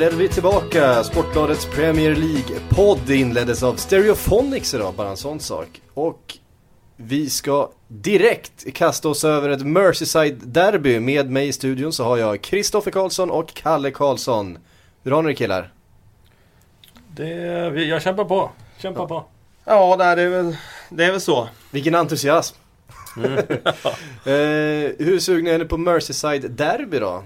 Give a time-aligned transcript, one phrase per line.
[0.00, 1.04] Är vi tillbaka.
[1.04, 5.80] Sportbladets Premier League-podd inleddes av Stereophonics idag, bara en sån sak.
[5.94, 6.38] Och
[6.96, 11.00] vi ska direkt kasta oss över ett Merseyside-derby.
[11.00, 14.58] Med mig i studion så har jag Kristoffer Karlsson och Kalle Karlsson.
[15.02, 15.72] Hur har ni det killar?
[17.16, 17.28] Det,
[17.84, 18.50] jag kämpar på.
[18.78, 19.08] Kämpar ja.
[19.08, 19.24] på.
[19.64, 20.56] Ja, det är, väl,
[20.88, 21.48] det är väl så.
[21.70, 22.56] Vilken entusiasm.
[23.16, 23.32] Mm.
[23.34, 27.22] eh, hur sugna är ni på Merseyside-derby då?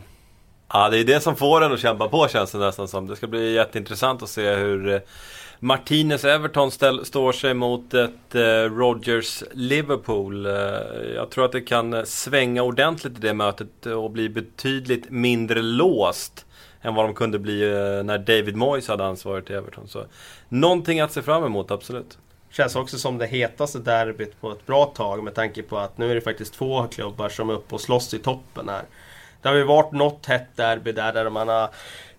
[0.77, 3.06] Ja, det är det som får en att kämpa på känns det nästan som.
[3.06, 5.00] Det ska bli jätteintressant att se hur eh,
[5.59, 8.41] Martinez Everton ställ, står sig mot ett eh,
[8.77, 10.47] Rogers Liverpool.
[10.47, 10.52] Eh,
[11.14, 15.62] jag tror att det kan eh, svänga ordentligt i det mötet och bli betydligt mindre
[15.62, 16.47] låst
[16.83, 19.89] än vad de kunde bli eh, när David Moyes hade ansvaret i Everton.
[19.89, 20.05] Så
[20.48, 22.19] någonting att se fram emot, absolut.
[22.50, 26.11] Känns också som det hetaste derbyt på ett bra tag med tanke på att nu
[26.11, 28.83] är det faktiskt två klubbar som är uppe och slåss i toppen här.
[29.45, 31.69] Det har ju varit något hett derby där, där man har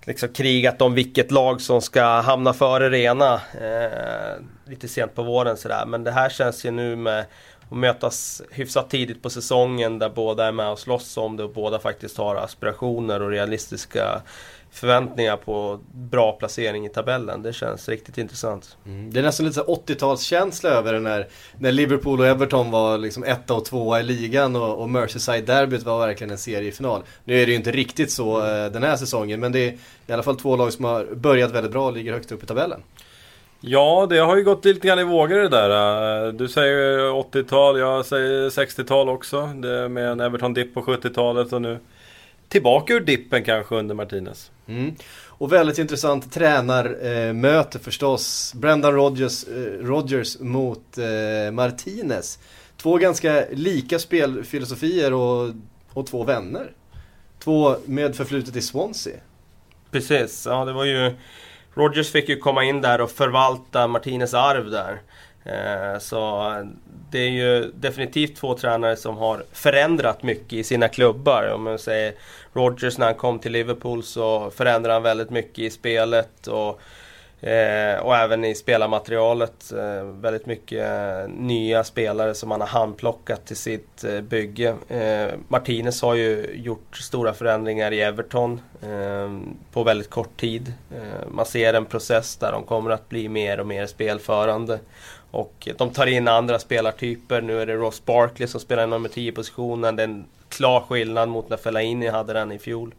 [0.04, 3.34] liksom krigat om vilket lag som ska hamna före det ena.
[3.34, 5.86] Eh, lite sent på våren sådär.
[5.86, 7.26] Men det här känns ju nu med
[7.70, 11.54] att mötas hyfsat tidigt på säsongen där båda är med och slåss om det och
[11.54, 14.22] båda faktiskt har aspirationer och realistiska
[14.76, 17.42] förväntningar på bra placering i tabellen.
[17.42, 18.78] Det känns riktigt intressant.
[18.86, 19.14] Mm.
[19.14, 21.28] Det är nästan lite 80-talskänsla över det när,
[21.59, 26.00] när Liverpool och Everton var liksom etta och tvåa i ligan och, och Merseyside-derbyt var
[26.00, 27.02] verkligen en seriefinal.
[27.23, 28.72] Nu är det ju inte riktigt så mm.
[28.72, 31.72] den här säsongen men det är i alla fall två lag som har börjat väldigt
[31.72, 32.84] bra och ligger högt upp i tabellen.
[33.60, 36.32] Ja, det har ju gått lite grann i vågor det där.
[36.32, 39.45] Du säger 80-tal, jag säger 60-tal också.
[39.45, 41.80] Det med en Everton-dipp på 70-talet och nu
[42.50, 44.52] tillbaka ur dippen kanske under Martinez.
[44.68, 44.96] Mm.
[45.38, 48.54] Och väldigt intressant tränarmöte eh, förstås.
[48.56, 52.39] Brendan Rodgers, eh, Rodgers mot eh, Martinez.
[52.78, 55.54] Två ganska lika spelfilosofier och,
[55.94, 56.72] och två vänner.
[57.39, 59.20] Två med förflutet i Swansea.
[59.92, 61.16] Precis, ja det var ju...
[61.73, 65.02] Rodgers fick ju komma in där och förvalta Martinez arv där.
[65.45, 66.54] Eh, så
[67.11, 71.52] det är ju definitivt två tränare som har förändrat mycket i sina klubbar.
[71.54, 72.14] Om man säger
[72.54, 76.82] Rodgers när han kom till Liverpool så förändrade han väldigt mycket i spelet och,
[77.48, 79.72] eh, och även i spelarmaterialet.
[79.72, 80.89] Eh, väldigt mycket
[81.30, 84.76] nya spelare som han har handplockat till sitt bygge.
[85.48, 88.61] Martinez har ju gjort stora förändringar i Everton
[89.72, 90.73] på väldigt kort tid.
[91.28, 94.80] man ser en process där de kommer att bli mer och mer spelförande.
[95.36, 97.42] Och de tar in andra spelartyper.
[97.42, 99.96] Nu är det Ross Barkley som spelar i nummer 10-positionen.
[99.96, 102.94] Det är en klar skillnad mot när Fellaini hade den i fjol.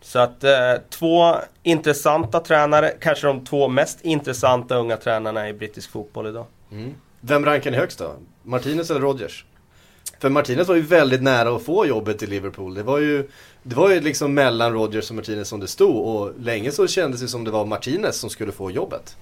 [0.00, 5.90] Så att eh, två intressanta tränare, kanske de två mest intressanta unga tränarna i brittisk
[5.90, 6.46] fotboll idag.
[6.72, 6.94] Mm.
[7.20, 8.14] Vem rankar ni högst då?
[8.42, 9.44] Martinez eller Rodgers?
[10.20, 12.74] För Martinez var ju väldigt nära att få jobbet i Liverpool.
[12.74, 13.28] Det var ju,
[13.62, 17.20] det var ju liksom mellan Rodgers och Martinez som det stod och länge så kändes
[17.20, 19.16] det som det var Martinez som skulle få jobbet.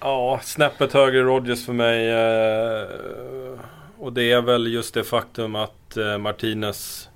[0.00, 2.08] Ja, snäppet högre Rodgers för mig.
[2.08, 3.58] Eh,
[3.98, 7.08] och det är väl just det faktum att eh, Martinez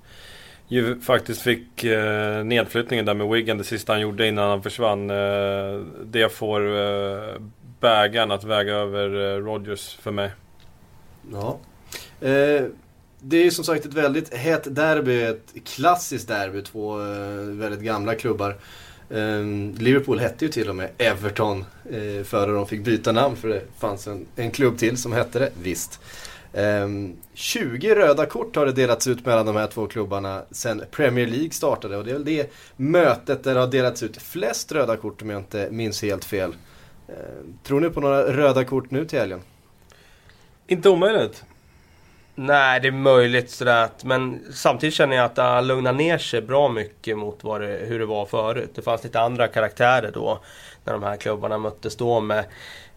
[0.67, 5.07] ju faktiskt fick eh, nedflyttningen där med Wiggen, det sista han gjorde innan han försvann.
[6.03, 6.61] Det får
[7.79, 9.09] bägaren att väga över
[9.41, 10.31] Rodgers för mig.
[11.31, 11.59] Ja.
[13.19, 16.95] Det är ju som sagt ett väldigt hett derby, ett klassiskt derby, två
[17.59, 18.57] väldigt gamla klubbar.
[19.13, 23.47] Ehm, Liverpool hette ju till och med Everton eh, före de fick byta namn för
[23.47, 25.99] det fanns en, en klubb till som hette det, visst.
[26.53, 31.27] Ehm, 20 röda kort har det delats ut mellan de här två klubbarna sen Premier
[31.27, 34.97] League startade och det är väl det mötet där det har delats ut flest röda
[34.97, 36.55] kort om jag inte minns helt fel.
[37.07, 39.41] Ehm, tror ni på några röda kort nu till helgen?
[40.67, 41.43] Inte omöjligt.
[42.35, 43.89] Nej, det är möjligt sådär.
[44.03, 47.61] Men samtidigt känner jag att ah, det har lugnat ner sig bra mycket mot vad
[47.61, 48.71] det, hur det var förut.
[48.75, 50.39] Det fanns lite andra karaktärer då.
[50.83, 52.45] När de här klubbarna möttes då med,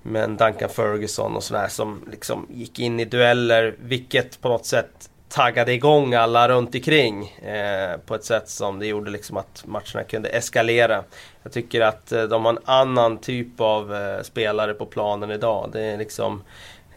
[0.03, 3.75] med Duncan Ferguson och sådär som liksom gick in i dueller.
[3.79, 8.87] Vilket på något sätt taggade igång alla runt omkring eh, på ett sätt som det
[8.87, 11.05] gjorde liksom att matcherna kunde eskalera.
[11.43, 15.71] Jag tycker att eh, de har en annan typ av eh, spelare på planen idag.
[15.73, 16.43] Det är liksom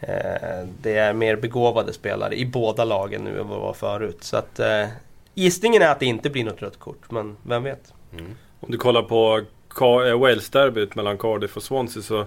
[0.00, 4.18] Eh, det är mer begåvade spelare i båda lagen nu än vad det var förut.
[4.20, 4.86] Så att eh,
[5.34, 7.92] gissningen är att det inte blir något rött kort, men vem vet?
[8.12, 8.36] Mm.
[8.60, 9.44] Om du kollar på
[9.80, 12.26] eh, Wales-derbyt mellan Cardiff och Swansea så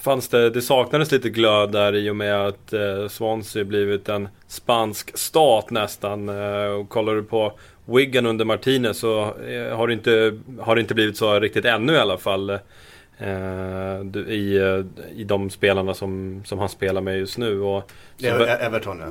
[0.00, 4.28] fanns det, det saknades lite glöd där i och med att eh, Swansea blivit en
[4.46, 6.28] spansk stat nästan.
[6.28, 7.52] Eh, och kollar du på
[7.84, 11.92] Wigan under Martinez så eh, har, det inte, har det inte blivit så riktigt ännu
[11.92, 12.58] i alla fall.
[13.20, 14.60] Eh, i,
[15.14, 17.60] i de spelarna som, som han spelar med just nu.
[17.60, 19.06] Och, ja, Everton ja.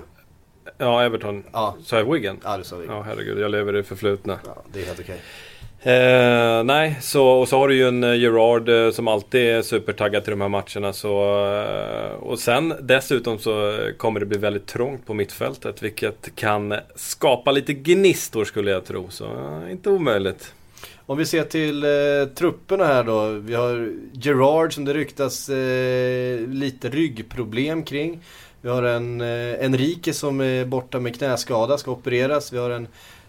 [0.77, 1.44] Ja, Everton.
[1.53, 2.38] Ja, Sa jag Wigan?
[2.44, 2.85] ja det sa vi.
[2.85, 2.94] Ja.
[2.94, 3.39] Ja, herregud.
[3.39, 4.39] Jag lever i det förflutna.
[4.73, 5.21] det är helt okej.
[5.81, 9.61] Eh, nej, så, och så har du ju en eh, Gerard eh, som alltid är
[9.61, 10.94] supertaggad till de här matcherna.
[10.94, 15.83] Så, eh, och sen dessutom så kommer det bli väldigt trångt på mittfältet.
[15.83, 19.09] Vilket kan skapa lite gnistor skulle jag tro.
[19.09, 20.53] Så eh, inte omöjligt.
[21.09, 23.27] Om vi ser till eh, trupperna här då.
[23.29, 28.21] Vi har Gerard som det ryktas eh, lite ryggproblem kring.
[28.61, 32.53] Vi har en eh, Enrique som är borta med knäskada, ska opereras.
[32.53, 32.88] Vi har en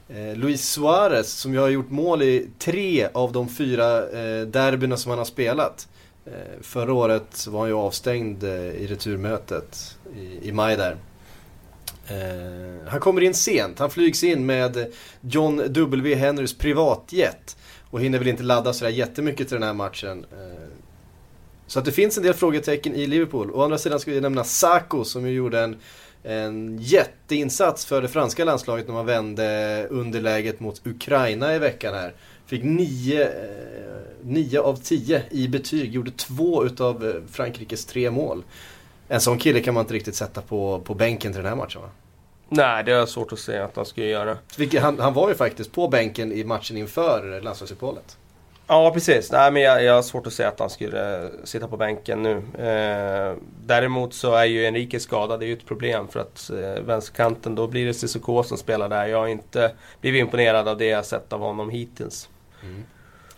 [0.09, 4.97] eh, Luis Suarez som ju har gjort mål i tre av de fyra eh, derbyna
[4.97, 5.89] som han har spelat.
[6.27, 6.33] Eh,
[6.63, 10.97] förra året var han ju avstängd eh, i returmötet i, i maj där.
[12.09, 13.79] Eh, han kommer in sent.
[13.79, 16.15] Han flygs in med John W.
[16.15, 17.57] Henrys privatjet.
[17.91, 20.27] Och hinner väl inte ladda sådär jättemycket till den här matchen.
[20.33, 20.69] Eh.
[21.67, 23.51] Så att det finns en del frågetecken i Liverpool.
[23.51, 25.77] Å andra sidan ska vi nämna Sako som ju gjorde en,
[26.23, 32.15] en jätteinsats för det franska landslaget när man vände underläget mot Ukraina i veckan här.
[32.47, 33.31] Fick 9 eh,
[34.23, 38.43] nio av 10 i betyg, gjorde två utav eh, Frankrikes tre mål.
[39.09, 41.83] En sån kille kan man inte riktigt sätta på, på bänken till den här matchen
[41.83, 41.89] va?
[42.53, 44.39] Nej, det är svårt att säga att han skulle göra.
[44.57, 48.17] Vilket, han, han var ju faktiskt på bänken i matchen inför landslagsuppehållet.
[48.67, 49.33] Ja, precis.
[49.33, 52.23] Nej, men jag, jag har svårt att säga att han skulle eh, sitta på bänken
[52.23, 52.37] nu.
[52.67, 53.37] Eh,
[53.67, 55.41] däremot så är ju Enrique skadad.
[55.41, 58.89] Det är ju ett problem för att eh, vänsterkanten, då blir det Cissoko som spelar
[58.89, 59.07] där.
[59.07, 62.29] Jag har inte blivit imponerad av det jag sett av honom hittills.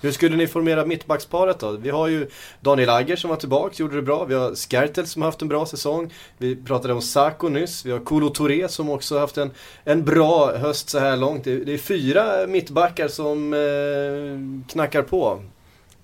[0.03, 1.71] Hur skulle ni formera mittbacksparet då?
[1.71, 2.29] Vi har ju
[2.61, 4.25] Daniel Agger som var tillbaka, gjorde det bra.
[4.25, 6.13] Vi har Skertel som har haft en bra säsong.
[6.39, 7.85] Vi pratade om Sako nyss.
[7.85, 9.51] Vi har Kolo Touré som också haft en,
[9.85, 11.45] en bra höst så här långt.
[11.45, 15.43] Det, det är fyra mittbackar som eh, knackar på.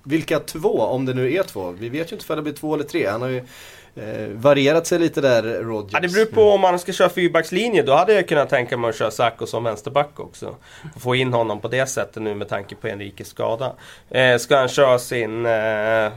[0.02, 1.70] Vilka två, om det nu är två?
[1.70, 3.06] Vi vet ju inte om det blir två eller tre.
[3.06, 3.44] Han har ju
[3.98, 5.92] eh, varierat sig lite där, Rodgers.
[5.92, 7.82] Ja, det beror på om man ska köra fyrbackslinje.
[7.82, 10.56] Då hade jag kunnat tänka mig att köra Sacco som vänsterback också.
[10.94, 13.72] Och få in honom på det sättet nu med tanke på Enriques skada.
[14.10, 16.12] Eh, ska han köra sin eh,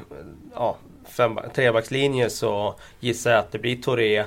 [0.55, 0.77] ja,
[1.09, 4.23] fem, trebackslinje så gissar jag att det blir Touré,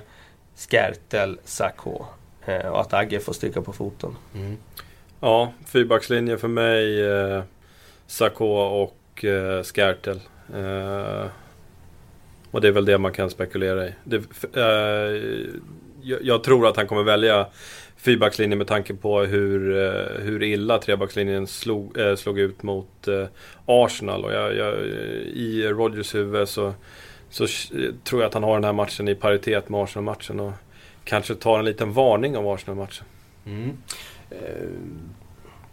[0.56, 2.04] Skertel, Sacco.
[2.46, 4.16] Eh, och att Agge får stryka på foten.
[4.34, 4.56] Mm.
[5.20, 7.06] Ja, fyrbackslinje för mig.
[7.06, 7.42] Eh,
[8.06, 8.46] Sakho
[8.82, 10.20] och eh, Skertel.
[10.54, 11.26] Eh,
[12.54, 13.92] och det är väl det man kan spekulera i.
[14.04, 14.16] Det,
[14.56, 15.22] eh,
[16.02, 17.46] jag, jag tror att han kommer välja
[17.96, 23.26] fyrbackslinjen med tanke på hur, eh, hur illa trebackslinjen slog, eh, slog ut mot eh,
[23.66, 24.24] Arsenal.
[24.24, 24.74] Och jag, jag,
[25.34, 26.74] I Rodgers huvud så,
[27.30, 27.46] så
[28.04, 30.40] tror jag att han har den här matchen i paritet med Arsenal-matchen.
[30.40, 30.52] Och
[31.04, 33.06] kanske tar en liten varning av Arsenal-matchen.
[33.46, 33.76] Mm.
[34.30, 34.68] Eh,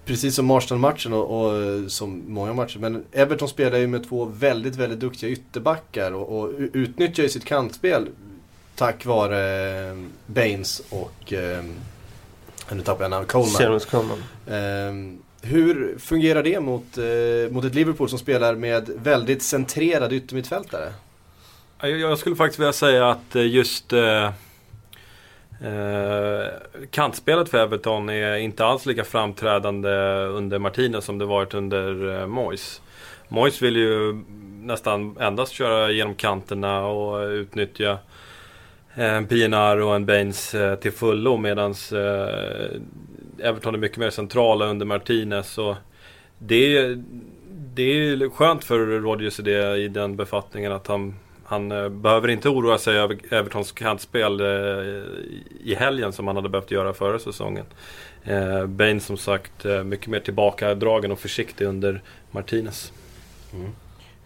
[0.06, 2.80] Precis som Arsenal-matchen och, och eh, som många matcher.
[2.80, 7.46] Men Everton spelar ju med två väldigt, väldigt duktiga ytterbackar och, och utnyttjar ju sitt
[7.46, 8.08] kantspel
[8.76, 11.34] tack vare eh, Baines och...
[11.34, 11.64] Eh,
[12.72, 13.26] nu tappar jag namn.
[13.26, 13.80] Coleman.
[13.80, 14.24] Coleman.
[14.48, 15.20] Eh,
[15.50, 20.94] hur fungerar det mot, eh, mot ett Liverpool som spelar med väldigt centrerade yttermittfältare?
[21.80, 24.32] Ja, Jag, jag skulle faktiskt vilja säga att eh, just eh,
[25.64, 26.48] eh,
[26.92, 29.90] kantspelet för Everton är inte alls lika framträdande
[30.26, 32.82] under Martinez som det varit under eh, Moyes.
[33.28, 34.14] Moyes vill ju
[34.62, 37.98] nästan endast köra genom kanterna och utnyttja
[38.96, 42.80] eh, en PNR och en Baines eh, till fullo medan eh,
[43.48, 45.58] Everton är mycket mer centrala under Martinez.
[45.58, 45.76] Och
[46.38, 47.04] det, är-
[47.76, 51.16] det är skönt för Rodgers i, det, i den befattningen att han
[51.52, 54.48] han eh, behöver inte oroa sig över Evertons kantspel eh,
[55.64, 57.66] i helgen som han hade behövt göra förra säsongen.
[58.24, 62.92] Eh, Bane som sagt mycket mer tillbakadragen och försiktig under Martinez.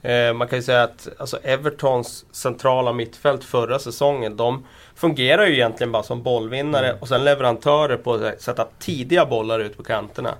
[0.01, 4.65] Eh, man kan ju säga att alltså Evertons centrala mittfält förra säsongen, de
[4.95, 9.77] fungerar ju egentligen bara som bollvinnare och sen leverantörer på att sätta tidiga bollar ut
[9.77, 10.35] på kanterna.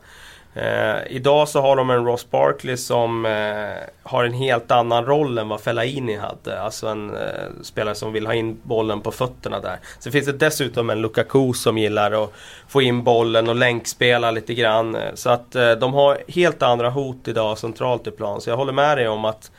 [0.56, 5.38] Eh, idag så har de en Ross Barkley som eh, har en helt annan roll
[5.38, 6.62] än vad Fellaini hade.
[6.62, 7.24] Alltså en eh,
[7.62, 9.80] spelare som vill ha in bollen på fötterna där.
[10.00, 12.34] Sen finns det dessutom en Lukaku som gillar att
[12.68, 14.96] få in bollen och länkspela lite grann.
[14.96, 18.42] Eh, så att eh, de har helt andra hot idag centralt i plan.
[18.42, 19.52] Så jag håller med dig om att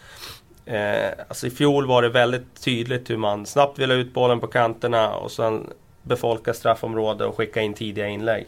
[0.68, 4.40] Eh, alltså I fjol var det väldigt tydligt hur man snabbt ville ha ut bollen
[4.40, 5.66] på kanterna och sen
[6.02, 8.46] befolka straffområden och skicka in tidiga inlägg.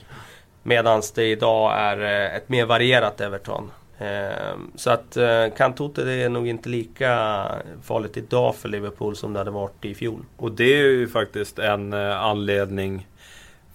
[0.62, 3.70] Medan det idag är eh, ett mer varierat Everton.
[3.98, 7.44] Eh, så att eh, Kantote det är nog inte lika
[7.82, 10.24] farligt idag för Liverpool som det hade varit i fjol.
[10.36, 13.06] Och det är ju faktiskt en eh, anledning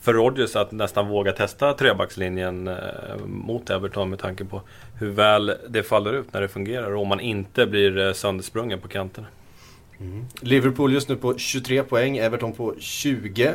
[0.02, 2.70] för Rodgers att nästan våga testa trebackslinjen
[3.26, 4.62] mot Everton med tanke på
[5.00, 8.88] hur väl det faller ut när det fungerar och om man inte blir söndersprungen på
[8.88, 9.28] kanterna.
[10.42, 13.54] Liverpool just nu på 23 poäng, Everton på 20.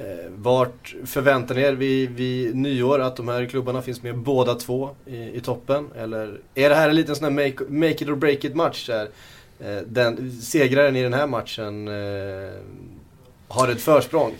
[0.00, 4.54] Eh, vart förväntar ni er vid, vid nyår att de här klubbarna finns med båda
[4.54, 5.88] två i, i toppen?
[5.96, 8.86] Eller är det här en liten sån här make, make it or break it match?
[8.86, 9.08] Där,
[9.60, 12.52] eh, den, segraren i den här matchen eh,
[13.48, 14.34] har ett försprång?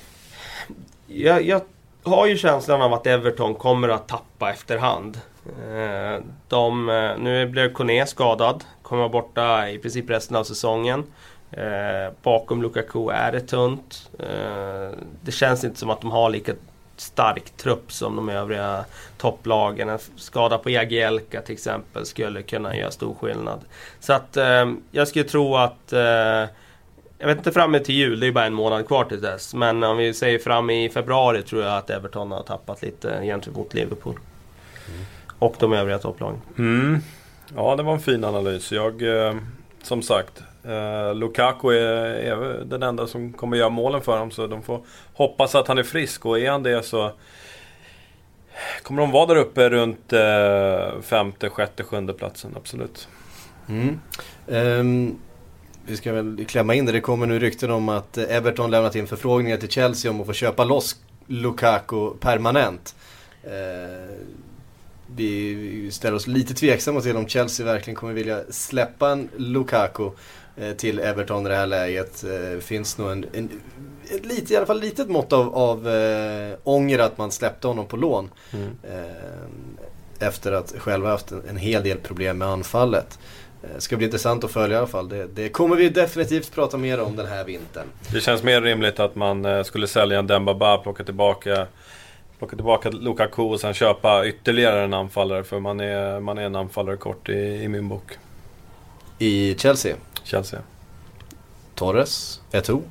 [1.06, 1.60] Jag, jag
[2.02, 5.20] har ju känslan av att Everton kommer att tappa efterhand.
[5.46, 11.04] Eh, de, eh, nu blev Kone skadad, kommer vara borta i princip resten av säsongen.
[11.50, 14.11] Eh, bakom Lukaku är det tunt.
[14.19, 16.52] Eh, det känns inte som att de har lika
[16.97, 18.85] stark trupp som de övriga
[19.19, 19.88] topplagen.
[19.88, 23.61] En skada på Jagielka till exempel skulle kunna göra stor skillnad.
[24.00, 26.49] Så att eh, jag skulle tro att eh,
[27.21, 29.55] jag vet inte fram till jul, det är bara en månad kvar till dess.
[29.55, 33.75] Men om vi säger fram i februari tror jag att Everton har tappat lite gentemot
[33.75, 34.19] Liverpool.
[34.88, 35.05] Mm.
[35.38, 36.40] Och de övriga topplagen.
[36.59, 37.00] Mm.
[37.57, 38.73] Ja, det var en fin analys.
[38.73, 39.35] Jag, eh,
[39.83, 44.46] som sagt, Eh, Lukaku är, är, den enda som kommer göra målen för dem så
[44.46, 44.80] de får
[45.14, 47.12] hoppas att han är frisk och är han det så
[48.82, 52.54] kommer de vara där uppe runt eh, femte, sjätte, sjunde platsen.
[52.56, 53.08] Absolut.
[53.68, 54.00] Mm.
[54.46, 55.18] Um,
[55.87, 56.92] vi ska väl klämma in det.
[56.92, 60.32] Det kommer nu rykten om att Everton lämnat in förfrågningar till Chelsea om att få
[60.32, 60.96] köpa loss
[61.26, 62.94] Lukaku permanent.
[63.42, 64.16] Eh,
[65.16, 70.10] vi ställer oss lite tveksamma till om Chelsea verkligen kommer vilja släppa en Lukaku.
[70.60, 72.24] Eh, till Everton i det här läget.
[72.24, 73.50] Eh, finns nog en, en
[74.10, 77.86] ett lite, i alla fall litet mått av, av äh, ånger att man släppte honom
[77.86, 78.30] på lån.
[78.52, 78.68] Mm.
[78.82, 83.18] Äh, efter att själva haft en, en, hel del problem med anfallet.
[83.78, 85.08] Ska bli intressant att följa i alla fall.
[85.08, 87.86] Det, det, kommer vi definitivt prata mer om den här vintern.
[88.12, 91.66] Det känns mer rimligt att man skulle sälja en Dembaba, plocka tillbaka
[92.38, 95.44] plocka tillbaka Lukaku och sen köpa ytterligare en anfallare.
[95.44, 98.18] För man är, man är en anfallare kort i, i min bok.
[99.18, 99.96] I Chelsea?
[100.25, 100.60] Chelsea.
[101.75, 102.82] Torres, Eto'o.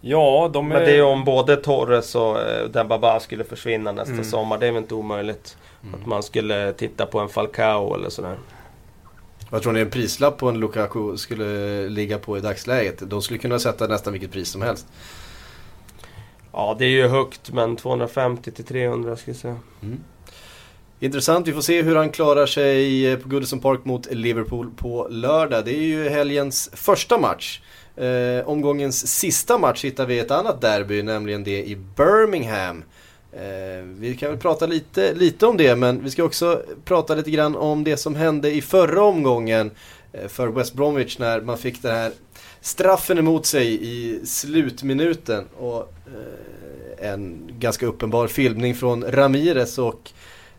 [0.00, 0.74] Ja, de är...
[0.74, 4.24] Men det är om både Torres och eh, Dembaba skulle försvinna nästa mm.
[4.24, 4.58] sommar.
[4.58, 5.56] Det är väl inte omöjligt.
[5.82, 5.94] Mm.
[5.94, 8.36] Att man skulle titta på en Falcao eller sådär.
[9.50, 13.10] Vad tror ni en prislapp på en Lukaku skulle ligga på i dagsläget?
[13.10, 14.86] De skulle kunna sätta nästan vilket pris som helst.
[16.52, 19.58] Ja, det är ju högt men 250 till 300 skulle jag säga.
[19.82, 20.00] Mm.
[21.04, 25.08] Intressant, vi får se hur han klarar sig eh, på Goodison Park mot Liverpool på
[25.10, 25.64] lördag.
[25.64, 27.60] Det är ju helgens första match.
[27.96, 32.84] Eh, omgångens sista match hittar vi ett annat derby, nämligen det i Birmingham.
[33.32, 37.30] Eh, vi kan väl prata lite, lite om det, men vi ska också prata lite
[37.30, 39.70] grann om det som hände i förra omgången
[40.12, 42.12] eh, för West Bromwich när man fick den här
[42.60, 45.44] straffen emot sig i slutminuten.
[45.58, 50.10] Och eh, en ganska uppenbar filmning från Ramirez och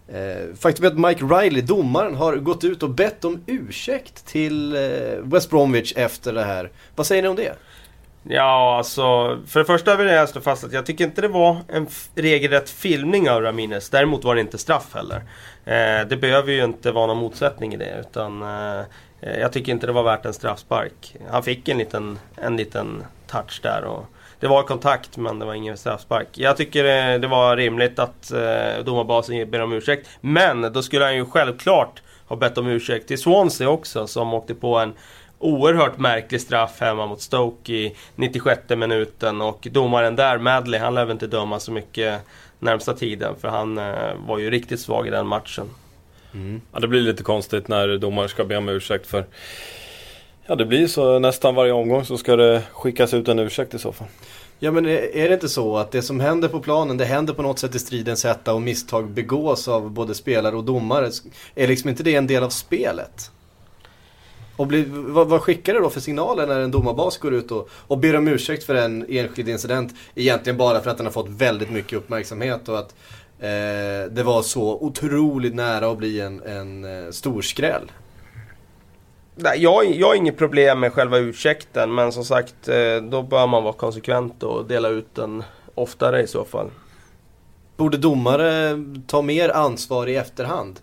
[0.08, 4.76] Eh, faktum är att Mike Riley, domaren, har gått ut och bett om ursäkt till
[4.76, 4.82] eh,
[5.24, 6.72] West Bromwich efter det här.
[6.96, 7.56] Vad säger ni om det?
[8.28, 9.04] Ja, alltså
[9.48, 12.70] för det första vill jag slå fast att jag tycker inte det var en regelrätt
[12.70, 13.90] filmning av Ramirez.
[13.90, 15.24] Däremot var det inte straff heller.
[15.66, 17.98] Eh, det behöver ju inte vara någon motsättning i det.
[18.00, 18.86] Utan eh,
[19.20, 21.16] jag tycker inte det var värt en straffspark.
[21.30, 23.84] Han fick en liten, en liten touch där.
[23.84, 24.06] Och,
[24.40, 26.28] det var kontakt men det var ingen straffspark.
[26.34, 30.10] Jag tycker eh, det var rimligt att eh, domarbasen ber om ursäkt.
[30.22, 34.56] Men då skulle han ju självklart ha bett om ursäkt till Swansea också som åkte
[34.56, 34.94] på en
[35.40, 39.42] oerhört märklig straff hemma mot Stoke i 96 minuten.
[39.42, 42.22] Och domaren där, Madley, han lär väl inte döma så mycket
[42.60, 43.36] närmsta tiden.
[43.42, 45.70] För han eh, var ju riktigt svag i den matchen.
[46.34, 46.62] Mm.
[46.74, 49.26] Ja, det blir lite konstigt när domaren ska be om ursäkt för
[50.48, 53.80] Ja det blir så nästan varje omgång så ska det skickas ut en ursäkt i
[53.80, 54.08] så fall.
[54.60, 57.42] Ja men är det inte så att det som händer på planen det händer på
[57.42, 61.12] något sätt i stridens hetta och misstag begås av både spelare och domare.
[61.56, 63.32] Är liksom inte det en del av spelet?
[64.56, 67.70] Och bli, vad, vad, skickar det då för signaler när en domarbas går ut och,
[67.72, 69.94] och ber om ursäkt för en enskild incident?
[70.16, 72.96] Egentligen bara för att den har fått väldigt mycket uppmärksamhet och att
[73.40, 77.92] eh, det var så otroligt nära att bli en, en eh, stor skräll.
[79.36, 83.48] Nej, jag, jag har inget problem med själva ursäkten men som sagt eh, då bör
[83.48, 85.44] man vara konsekvent och dela ut den
[85.76, 86.70] oftare i så fall.
[87.78, 90.80] Borde domare ta mer ansvar i efterhand?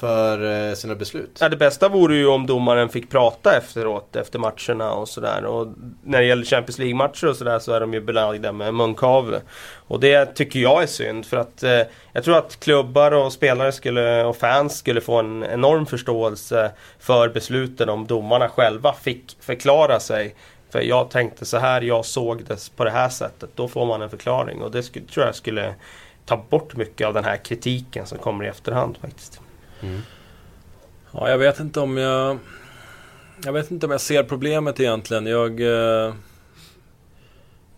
[0.00, 1.38] För eh, sina beslut.
[1.40, 5.44] Ja, det bästa vore ju om domaren fick prata efteråt, efter matcherna och sådär.
[5.44, 5.66] Och
[6.02, 9.40] när det gäller Champions League-matcher och sådär så är de ju belagda med munkavle.
[9.88, 11.80] Och det tycker jag är synd för att eh,
[12.12, 17.28] jag tror att klubbar och spelare skulle, och fans skulle få en enorm förståelse för
[17.28, 20.34] besluten om domarna själva fick förklara sig.
[20.70, 23.50] För jag tänkte så här, jag såg det på det här sättet.
[23.54, 25.74] Då får man en förklaring och det skulle, tror jag skulle
[26.26, 29.40] ta bort mycket av den här kritiken som kommer i efterhand faktiskt.
[29.82, 30.00] Mm.
[31.12, 32.38] Ja, jag vet inte om jag...
[33.44, 35.26] Jag vet inte om jag ser problemet egentligen.
[35.26, 35.60] Jag...
[35.60, 36.14] Eh,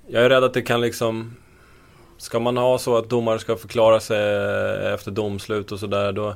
[0.06, 1.36] jag är rädd att det kan liksom
[2.22, 4.36] ska man ha så att domare ska förklara sig
[4.94, 6.34] efter domslut och sådär då,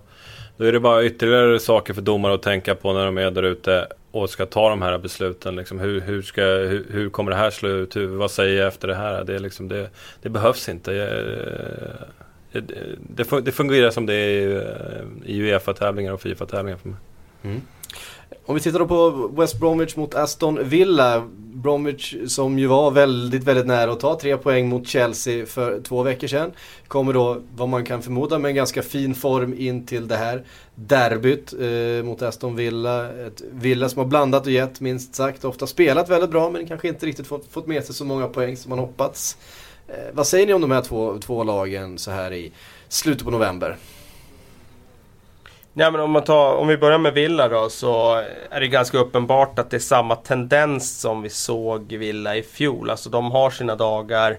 [0.57, 3.43] då är det bara ytterligare saker för domare att tänka på när de är där
[3.43, 5.57] ute och ska ta de här besluten.
[5.57, 7.97] Liksom, hur, hur, ska, hur, hur kommer det här slå ut?
[7.97, 9.25] Hur, vad säger jag efter det här?
[9.25, 9.91] Det, liksom, det,
[10.23, 10.93] det behövs inte.
[10.93, 12.07] Jag, eh,
[12.61, 16.99] det, det fungerar som det är eh, i Uefa-tävlingar och Fifa-tävlingar för mig.
[17.43, 17.61] Mm.
[18.47, 21.23] Om vi tittar då på West Bromwich mot Aston Villa.
[21.37, 26.03] Bromwich som ju var väldigt, väldigt nära att ta tre poäng mot Chelsea för två
[26.03, 26.53] veckor sedan.
[26.89, 30.45] Kommer då, vad man kan förmoda, med en ganska fin form in till det här
[30.75, 33.13] derbyt eh, mot Aston Villa.
[33.13, 35.45] Ett Villa som har blandat och gett minst sagt.
[35.45, 38.57] Ofta spelat väldigt bra men kanske inte riktigt fått, fått med sig så många poäng
[38.57, 39.39] som man hoppats.
[39.89, 42.53] Eh, vad säger ni om de här två, två lagen så här i
[42.89, 43.77] slutet på november?
[45.79, 48.99] Ja, men om, man tar, om vi börjar med Villa då så är det ganska
[48.99, 52.91] uppenbart att det är samma tendens som vi såg Villa i fjol.
[52.91, 54.31] Alltså de har sina dagar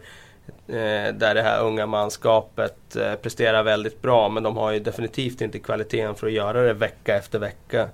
[0.68, 5.42] eh, där det här unga manskapet eh, presterar väldigt bra men de har ju definitivt
[5.42, 7.89] inte kvaliteten för att göra det vecka efter vecka.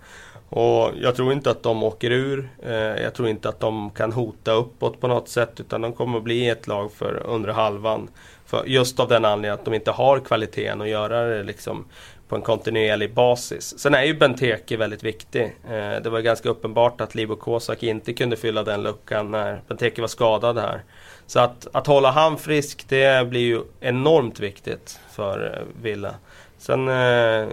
[0.56, 2.50] Och jag tror inte att de åker ur.
[2.64, 6.18] Eh, jag tror inte att de kan hota uppåt på något sätt utan de kommer
[6.18, 8.10] att bli ett lag för undre halvan.
[8.46, 11.86] För just av den anledningen att de inte har kvaliteten att göra det liksom
[12.28, 13.80] på en kontinuerlig basis.
[13.80, 15.44] Sen är ju Benteke väldigt viktig.
[15.44, 20.02] Eh, det var ganska uppenbart att Libo Kozak inte kunde fylla den luckan när Benteke
[20.02, 20.84] var skadad här.
[21.28, 26.16] Så att, att hålla han frisk det blir ju enormt viktigt för eh, Villa.
[26.58, 27.48] Sen eh,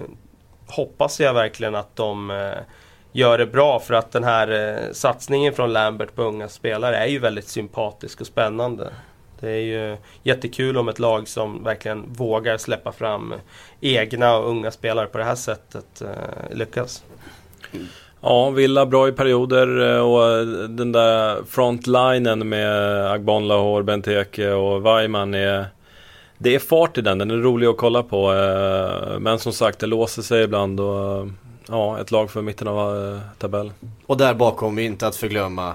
[0.66, 2.59] hoppas jag verkligen att de eh,
[3.12, 7.07] gör det bra för att den här eh, satsningen från Lambert på unga spelare är
[7.07, 8.90] ju väldigt sympatisk och spännande.
[9.40, 13.35] Det är ju jättekul om ett lag som verkligen vågar släppa fram
[13.80, 17.04] egna och unga spelare på det här sättet eh, lyckas.
[18.21, 24.52] Ja, Villa bra i perioder eh, och eh, den där frontlinen med Agbon Lahore, Benteke
[24.52, 25.67] och Weimann är
[26.39, 28.32] det är fart i den, den är rolig att kolla på.
[28.34, 31.28] Eh, men som sagt, det låser sig ibland och
[31.71, 33.75] ja, ett lag för mitten av tabellen.
[34.06, 35.75] Och där bakom, inte att förglömma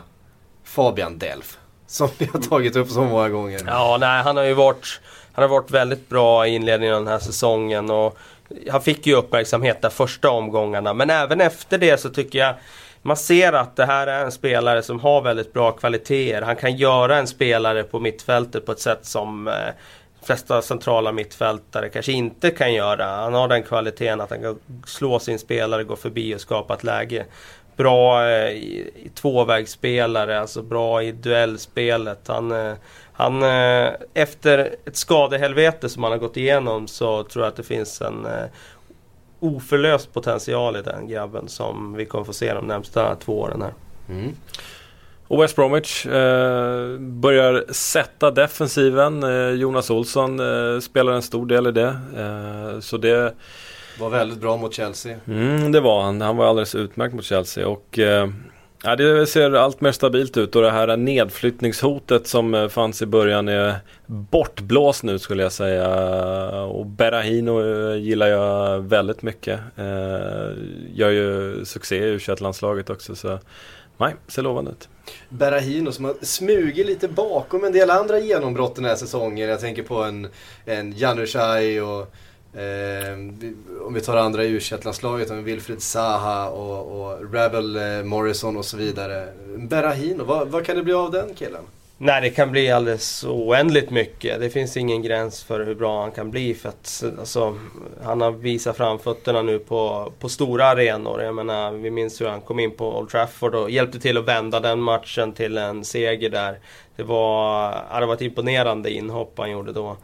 [0.63, 1.57] Fabian Delf.
[1.87, 3.61] Som vi har tagit upp så många gånger.
[3.67, 5.01] Ja, nej, han har ju varit,
[5.33, 7.89] han har varit väldigt bra i inledningen av den här säsongen.
[7.89, 8.17] Och
[8.71, 10.93] han fick ju uppmärksamhet där första omgångarna.
[10.93, 12.55] Men även efter det så tycker jag
[13.01, 16.41] man ser att det här är en spelare som har väldigt bra kvaliteter.
[16.41, 19.53] Han kan göra en spelare på mittfältet på ett sätt som eh,
[20.25, 23.05] flesta centrala mittfältare kanske inte kan göra.
[23.05, 26.83] Han har den kvaliteten att han kan slå sin spelare, gå förbi och skapa ett
[26.83, 27.25] läge
[27.75, 32.27] bra eh, i, i tvåvägsspelare, alltså bra i duellspelet.
[32.27, 32.73] Han, eh,
[33.13, 37.63] han, eh, efter ett skadehelvete som han har gått igenom så tror jag att det
[37.63, 38.45] finns en eh,
[39.39, 43.73] oförlöst potential i den grabben som vi kommer få se de närmsta två åren här.
[44.09, 44.35] Mm.
[45.27, 49.23] Och West Bromwich eh, börjar sätta defensiven.
[49.23, 51.97] Eh, Jonas Olsson eh, spelar en stor del i det.
[52.17, 53.33] Eh, så det
[53.99, 55.17] var väldigt bra mot Chelsea.
[55.27, 56.21] Mm, det var han.
[56.21, 57.67] Han var alldeles utmärkt mot Chelsea.
[57.67, 58.29] Och, eh,
[58.83, 63.05] ja, det ser allt mer stabilt ut och det här nedflyttningshotet som eh, fanns i
[63.05, 65.89] början är bortblåst nu skulle jag säga.
[66.61, 67.61] Och Berahino
[67.95, 69.59] gillar jag väldigt mycket.
[70.93, 73.15] Gör ju succé i u landslaget också.
[73.15, 73.39] Så
[73.97, 74.89] nej, ser lovande ut.
[75.29, 79.49] Berahino som har smugit lite bakom en del andra genombrott den här säsongen.
[79.49, 80.27] Jag tänker på en,
[80.65, 82.15] en Janushaj och
[82.55, 83.13] Eh,
[83.85, 88.65] om vi tar andra u landslaget med Wilfred Zaha och, och Rebel eh, Morrison och
[88.65, 89.27] så vidare.
[89.57, 91.63] Berahino, vad, vad, kan det bli av den killen?
[91.97, 94.39] Nej, det kan bli alldeles oändligt mycket.
[94.39, 96.53] Det finns ingen gräns för hur bra han kan bli.
[96.53, 97.57] För att, alltså,
[98.03, 101.21] han har visat framfötterna nu på, på stora arenor.
[101.21, 104.27] Jag menar, vi minns hur han kom in på Old Trafford och hjälpte till att
[104.27, 106.59] vända den matchen till en seger där.
[106.95, 109.97] Det var, det var ett imponerande inhopp han gjorde då.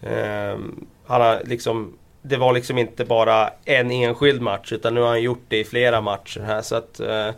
[0.00, 5.08] Um, han har liksom det var liksom inte bara en enskild match utan nu har
[5.08, 7.30] han gjort det i flera matcher här så att uh,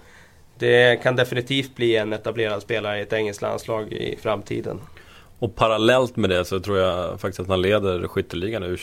[0.58, 4.80] det kan definitivt bli en etablerad spelare i ett engelskt landslag i framtiden.
[5.38, 8.76] Och parallellt med det så tror jag faktiskt att han leder skytteligan u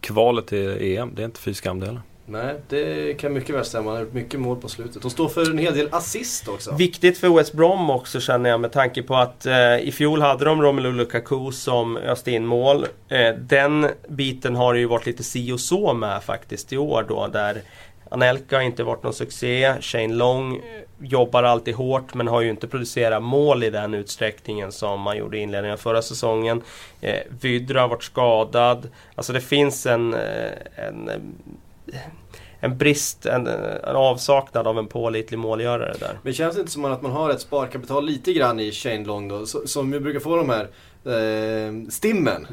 [0.00, 2.02] Kvalet till EM, det är inte fy skam det heller.
[2.30, 3.90] Nej, det kan mycket väl stämma.
[3.90, 5.04] Han har gjort mycket mål på slutet.
[5.04, 6.74] Och står för en hel del assist också.
[6.74, 10.44] Viktigt för West Brom också känner jag med tanke på att eh, i fjol hade
[10.44, 12.86] de Romelu Lukaku som öste in mål.
[13.08, 17.04] Eh, den biten har det ju varit lite si och så med faktiskt i år
[17.08, 17.26] då.
[17.26, 17.62] Där
[18.12, 19.74] Anelka har inte varit någon succé.
[19.80, 20.62] Shane Long
[20.98, 25.38] jobbar alltid hårt men har ju inte producerat mål i den utsträckningen som man gjorde
[25.38, 26.62] i inledningen av förra säsongen.
[27.00, 28.88] Eh, Vydra har varit skadad.
[29.14, 32.00] Alltså det finns en, eh, en eh,
[32.62, 36.18] en brist, en, en avsaknad av en pålitlig målgörare där.
[36.22, 39.28] Men känns det inte som att man har ett sparkapital lite grann i Shane Long
[39.28, 39.46] då?
[39.46, 40.68] Som ju brukar få de här
[41.04, 42.46] Eh, stimmen.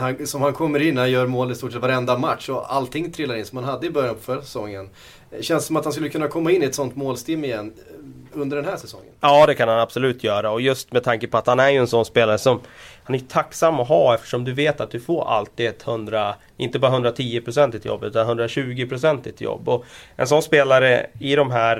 [0.00, 3.12] Han, som han kommer in, han gör mål i stort sett varenda match och allting
[3.12, 4.90] trillar in som han hade i början på förra säsongen.
[5.30, 7.72] Eh, känns det som att han skulle kunna komma in i ett sånt målstim igen
[7.76, 9.12] eh, under den här säsongen.
[9.20, 11.76] Ja det kan han absolut göra och just med tanke på att han är ju
[11.76, 12.60] en sån spelare som
[13.04, 16.78] Han är tacksam att ha eftersom du vet att du får alltid ett 100 Inte
[16.78, 19.68] bara 110-procentigt jobb utan 120-procentigt jobb.
[19.68, 19.84] Och
[20.16, 21.78] en sån spelare i de här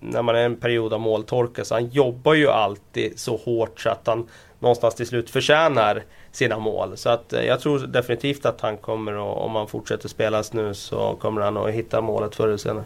[0.00, 3.80] När man är i en period av måltorka så han jobbar ju alltid så hårt
[3.80, 4.28] så att han
[4.62, 6.96] Någonstans till slut förtjänar sina mål.
[6.96, 10.74] Så att eh, jag tror definitivt att han kommer att, om han fortsätter spelas nu
[10.74, 12.84] så kommer han att hitta målet förr eller senare.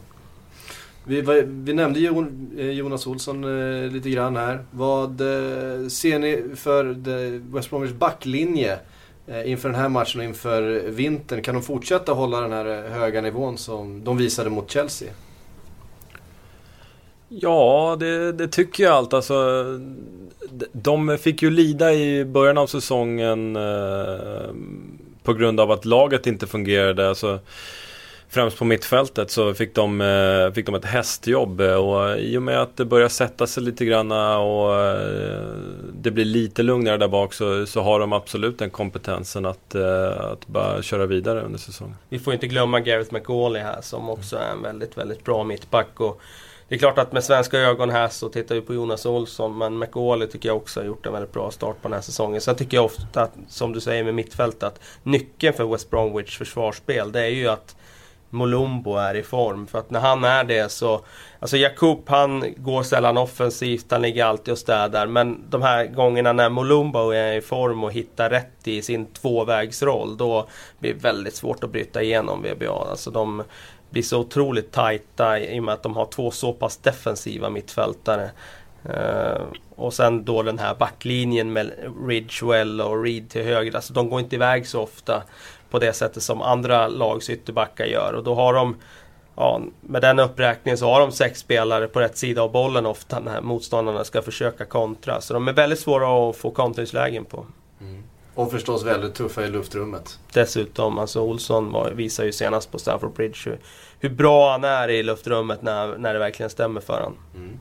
[1.04, 4.64] Vi, vi nämnde eh, Jonas Olsson eh, lite grann här.
[4.70, 5.18] Vad
[5.90, 6.84] ser ni för
[7.54, 8.78] West Bromwich backlinje
[9.44, 11.42] inför den här matchen och inför vintern?
[11.42, 15.08] Kan de fortsätta hålla den här höga nivån som de visade mot Chelsea?
[17.28, 19.12] Ja, det, det tycker jag allt.
[19.14, 19.64] Alltså,
[20.72, 24.50] de fick ju lida i början av säsongen eh,
[25.22, 27.08] på grund av att laget inte fungerade.
[27.08, 27.38] Alltså,
[28.28, 32.60] främst på mittfältet så fick de, eh, fick de ett hästjobb och i och med
[32.60, 35.40] att det börjar sätta sig lite grann och eh,
[36.00, 40.20] det blir lite lugnare där bak så, så har de absolut den kompetensen att, eh,
[40.32, 41.96] att bara köra vidare under säsongen.
[42.08, 46.00] Vi får inte glömma Gareth McAuley här som också är en väldigt, väldigt bra mittback.
[46.00, 46.20] Och
[46.68, 49.78] det är klart att med svenska ögon här så tittar vi på Jonas Olsson men
[49.78, 52.40] McAuley tycker jag också har gjort en väldigt bra start på den här säsongen.
[52.40, 56.38] Sen tycker jag ofta, att, som du säger med mittfältet, att nyckeln för West Bromwich
[56.38, 57.76] försvarsspel det är ju att
[58.30, 59.66] Molumbo är i form.
[59.66, 61.00] För att när han är det så...
[61.38, 65.06] Alltså Jakub han går sällan offensivt, han ligger alltid och städar.
[65.06, 70.16] Men de här gångerna när Molumbo är i form och hittar rätt i sin tvåvägsroll.
[70.16, 70.48] Då
[70.78, 72.86] blir det väldigt svårt att bryta igenom VBA.
[72.90, 73.42] Alltså de
[73.96, 78.30] blir så otroligt tajta i och med att de har två så pass defensiva mittfältare.
[78.86, 79.42] Uh,
[79.76, 81.72] och sen då den här backlinjen med
[82.08, 83.76] Ridgewell och Reed till höger.
[83.76, 85.22] Alltså de går inte iväg så ofta
[85.70, 88.12] på det sättet som andra lags ytterbackar gör.
[88.12, 88.76] Och då har de,
[89.36, 93.20] ja, med den uppräkningen så har de sex spelare på rätt sida av bollen ofta
[93.20, 95.20] när motståndarna ska försöka kontra.
[95.20, 97.46] Så de är väldigt svåra att få kontringslägen på.
[97.80, 98.02] Mm.
[98.36, 100.18] Och förstås väldigt tuffa i luftrummet.
[100.32, 103.58] Dessutom, alltså Olsson var, visar ju senast på Stamford Bridge hur,
[104.00, 107.18] hur, bra han är i luftrummet när, när det verkligen stämmer för honom.
[107.34, 107.58] Mm.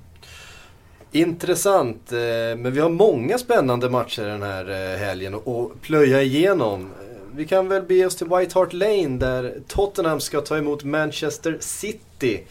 [1.11, 2.17] Intressant, eh,
[2.57, 7.45] men vi har många spännande matcher den här eh, helgen att plöja igenom eh, vi
[7.45, 12.43] kan väl bege oss till White Hart Lane där Tottenham ska ta emot Manchester City.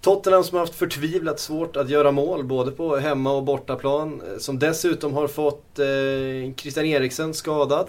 [0.00, 4.22] Tottenham som har haft förtvivlat svårt att göra mål både på hemma och bortaplan.
[4.38, 7.88] Som dessutom har fått eh, Christian Eriksen skadad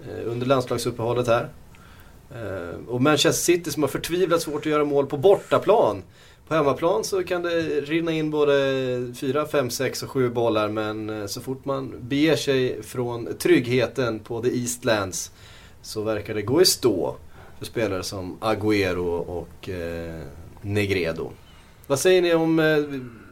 [0.00, 1.48] eh, under landslagsuppehållet här.
[2.34, 6.02] Eh, och Manchester City som har förtvivlat svårt att göra mål på bortaplan.
[6.48, 11.10] På hemmaplan så kan det rinna in både 4, 5, 6 och 7 bollar men
[11.10, 15.32] eh, så fort man beger sig från tryggheten på The Eastlands
[15.82, 17.16] så verkar det gå i stå
[17.58, 20.22] för spelare som Agüero och eh,
[20.62, 21.30] Negredo.
[21.86, 22.56] Vad säger ni om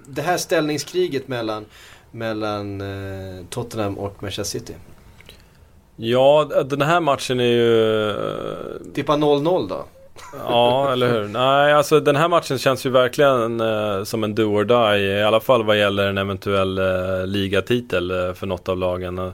[0.06, 1.64] det här ställningskriget mellan,
[2.10, 2.82] mellan
[3.50, 4.74] Tottenham och Manchester City?
[5.96, 8.10] Ja, den här matchen är ju...
[8.10, 8.16] Eh,
[8.94, 9.84] Tippa 0-0 då?
[10.48, 11.28] Ja, eller hur.
[11.28, 15.04] Nej, alltså den här matchen känns ju verkligen eh, som en do or die.
[15.04, 19.32] I alla fall vad gäller en eventuell eh, ligatitel eh, för något av lagen.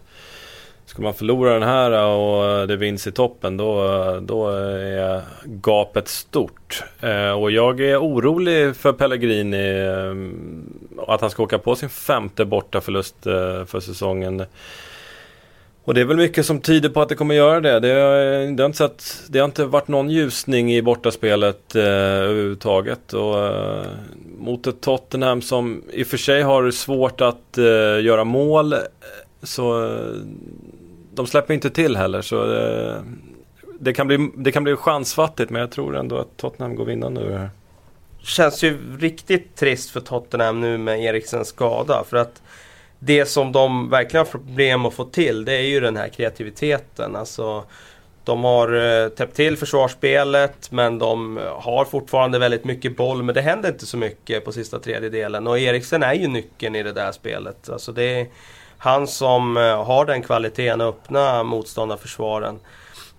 [0.87, 3.87] Ska man förlora den här och det vinns i toppen då,
[4.23, 6.85] då är gapet stort.
[7.01, 9.81] Eh, och jag är orolig för Pellegrini.
[9.81, 10.15] Eh,
[11.07, 14.45] att han ska åka på sin femte bortaförlust eh, för säsongen.
[15.85, 17.81] Och det är väl mycket som tyder på att det kommer göra det.
[17.81, 21.75] Det har, eh, det har, inte, sett, det har inte varit någon ljusning i bortaspelet
[21.75, 23.13] eh, överhuvudtaget.
[23.13, 23.87] Och, eh,
[24.39, 27.65] mot ett Tottenham som i och för sig har svårt att eh,
[28.01, 28.73] göra mål.
[28.73, 28.79] Eh,
[29.43, 30.17] så eh,
[31.15, 32.23] de släpper inte till heller.
[32.23, 33.03] Så det,
[33.81, 37.21] det, kan bli, det kan bli chansfattigt men jag tror ändå att Tottenham går vinnande
[37.21, 37.51] ur det här.
[38.23, 42.05] Känns ju riktigt trist för Tottenham nu med Eriksens skada.
[42.09, 42.43] För att
[43.05, 47.17] det som de verkligen har problem att få till det är ju den här kreativiteten.
[47.17, 47.65] Alltså,
[48.25, 53.35] de har eh, täppt till försvarsspelet men de eh, har fortfarande väldigt mycket boll men
[53.35, 55.47] det händer inte så mycket på sista tredjedelen.
[55.47, 57.69] Och Eriksen är ju nyckeln i det där spelet.
[57.69, 58.27] Alltså det är
[58.79, 62.59] han som eh, har den kvaliteten att öppna motståndarförsvaren.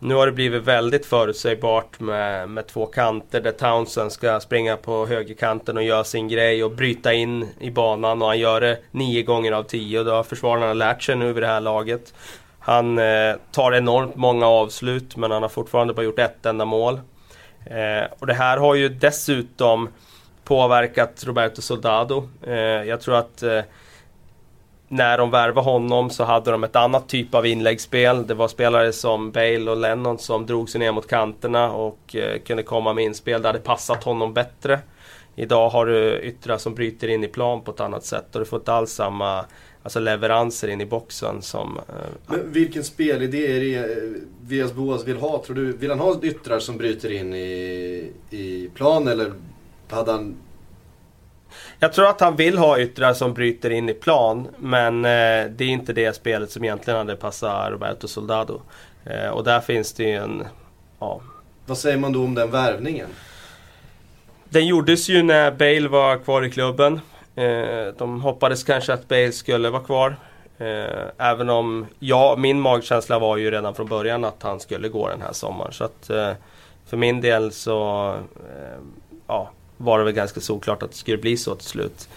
[0.05, 5.05] Nu har det blivit väldigt förutsägbart med, med två kanter där Townsend ska springa på
[5.05, 9.23] högerkanten och göra sin grej och bryta in i banan och han gör det nio
[9.23, 12.13] gånger av tio och då har försvararna lärt sig nu vid det här laget.
[12.59, 16.99] Han eh, tar enormt många avslut men han har fortfarande bara gjort ett enda mål.
[17.65, 19.89] Eh, och det här har ju dessutom
[20.43, 22.29] påverkat Roberto Soldado.
[22.47, 23.59] Eh, jag tror att eh,
[24.93, 28.27] när de värvade honom så hade de ett annat typ av inläggsspel.
[28.27, 32.39] Det var spelare som Bale och Lennon som drog sig ner mot kanterna och eh,
[32.39, 33.41] kunde komma med inspel.
[33.41, 34.79] Det hade passat honom bättre.
[35.35, 38.45] Idag har du yttrar som bryter in i plan på ett annat sätt och du
[38.45, 39.45] får inte alls samma
[39.83, 41.77] alltså leveranser in i boxen som...
[41.77, 41.93] Eh,
[42.27, 44.09] Men vilken spelidé är det eh,
[44.41, 45.43] Vias Boas vill ha?
[45.45, 49.33] Tror du, vill han ha yttrar som bryter in i, i plan eller
[49.89, 50.35] hade han...
[51.79, 55.63] Jag tror att han vill ha yttrar som bryter in i plan men eh, det
[55.63, 58.61] är inte det spelet som egentligen hade passat Roberto Soldado.
[59.05, 60.43] Eh, och där finns det ju en...
[60.99, 61.21] Ja,
[61.65, 63.09] Vad säger man då om den värvningen?
[64.49, 67.01] Den gjordes ju när Bale var kvar i klubben.
[67.35, 70.15] Eh, de hoppades kanske att Bale skulle vara kvar.
[70.57, 75.09] Eh, även om ja, min magkänsla var ju redan från början att han skulle gå
[75.09, 75.73] den här sommaren.
[75.73, 76.31] Så att eh,
[76.85, 78.79] för min del så eh,
[79.27, 82.09] ja, var det väl ganska såklart att det skulle bli så till slut.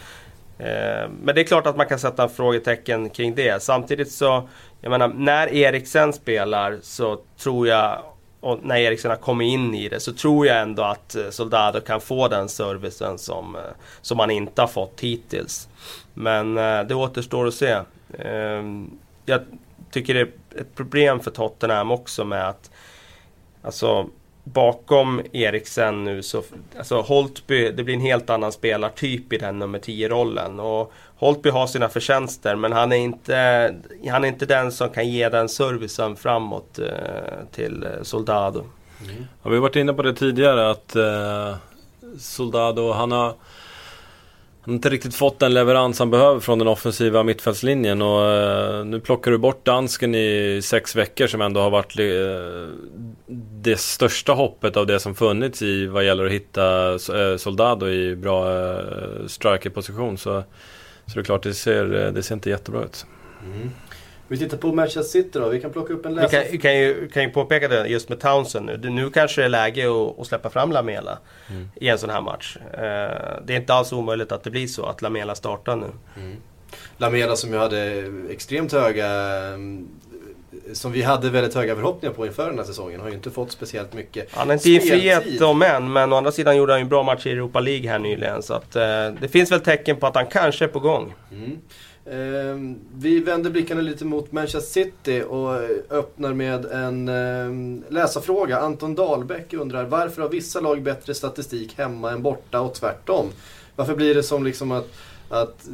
[0.58, 3.62] Eh, men det är klart att man kan sätta frågetecken kring det.
[3.62, 4.48] Samtidigt så,
[4.80, 8.02] jag menar, när Eriksen spelar så tror jag
[8.40, 11.80] och när Eriksen har kommit in i det så tror jag ändå att eh, Soldado
[11.80, 13.60] kan få den servicen som, eh,
[14.00, 15.68] som han inte har fått hittills.
[16.14, 17.78] Men det återstår att se.
[18.18, 18.90] Ehm,
[19.24, 19.40] jag
[19.90, 20.28] tycker det är
[20.60, 22.70] ett problem för Tottenham också med att
[23.62, 24.08] alltså,
[24.52, 26.42] bakom Eriksen nu så,
[26.78, 30.60] alltså Holtby, det blir en helt annan spelartyp i den nummer 10-rollen.
[30.60, 33.74] Och Holtby har sina förtjänster men han är inte,
[34.10, 36.86] han är inte den som kan ge den servicen framåt eh,
[37.52, 38.58] till Soldado.
[38.58, 39.26] Mm.
[39.42, 41.56] Ja, vi har varit inne på det tidigare att eh,
[42.18, 43.34] Soldado, han har
[44.66, 48.84] han har inte riktigt fått den leverans han behöver från den offensiva mittfältslinjen och eh,
[48.84, 52.74] nu plockar du bort dansken i sex veckor som ändå har varit eh,
[53.60, 58.16] det största hoppet av det som funnits i vad gäller att hitta eh, Soldado i
[58.16, 60.44] bra eh, strikerposition så,
[61.06, 63.06] så det är klart det ser, eh, det ser inte jättebra ut.
[63.44, 63.70] Mm.
[64.28, 65.48] Vi tittar på Manchester City då.
[65.48, 66.44] Vi kan plocka upp en läsare.
[66.44, 68.90] Vi kan, kan, ju, kan ju påpeka det just med Townsend nu.
[68.90, 71.18] Nu kanske det är läge att, att släppa fram Lamela
[71.50, 71.68] mm.
[71.74, 72.56] i en sån här match.
[72.56, 72.70] Uh,
[73.44, 75.86] det är inte alls omöjligt att det blir så, att Lamela startar nu.
[76.16, 76.36] Mm.
[76.96, 79.08] Lamela som ju hade extremt höga
[80.72, 83.52] som vi hade väldigt höga förhoppningar på inför den här säsongen har ju inte fått
[83.52, 86.82] speciellt mycket Han har inte infriat dem än, men å andra sidan gjorde han ju
[86.82, 88.42] en bra match i Europa League här nyligen.
[88.42, 88.82] Så att, eh,
[89.20, 91.14] det finns väl tecken på att han kanske är på gång.
[91.32, 91.58] Mm.
[92.10, 95.54] Ehm, vi vänder blickarna lite mot Manchester City och
[95.90, 98.58] öppnar med en ehm, läsarfråga.
[98.58, 103.26] Anton Dahlbäck undrar varför har vissa lag bättre statistik hemma än borta och tvärtom?
[103.76, 104.88] Varför blir det som liksom att,
[105.28, 105.68] att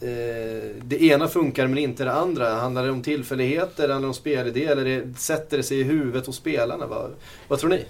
[0.00, 2.54] eh, det ena funkar men inte det andra?
[2.54, 6.26] Handlar det om tillfälligheter, handlar det om spelidé eller det, sätter det sig i huvudet
[6.26, 6.86] hos spelarna?
[6.86, 7.10] Vad,
[7.48, 7.84] vad tror ni?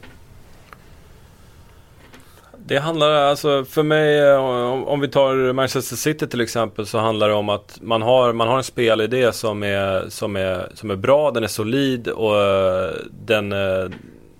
[2.68, 6.98] Det handlar alltså för mig, eh, om, om vi tar Manchester City till exempel, så
[6.98, 10.90] handlar det om att man har, man har en spelidé som är, som, är, som
[10.90, 13.90] är bra, den är solid och eh, den, eh,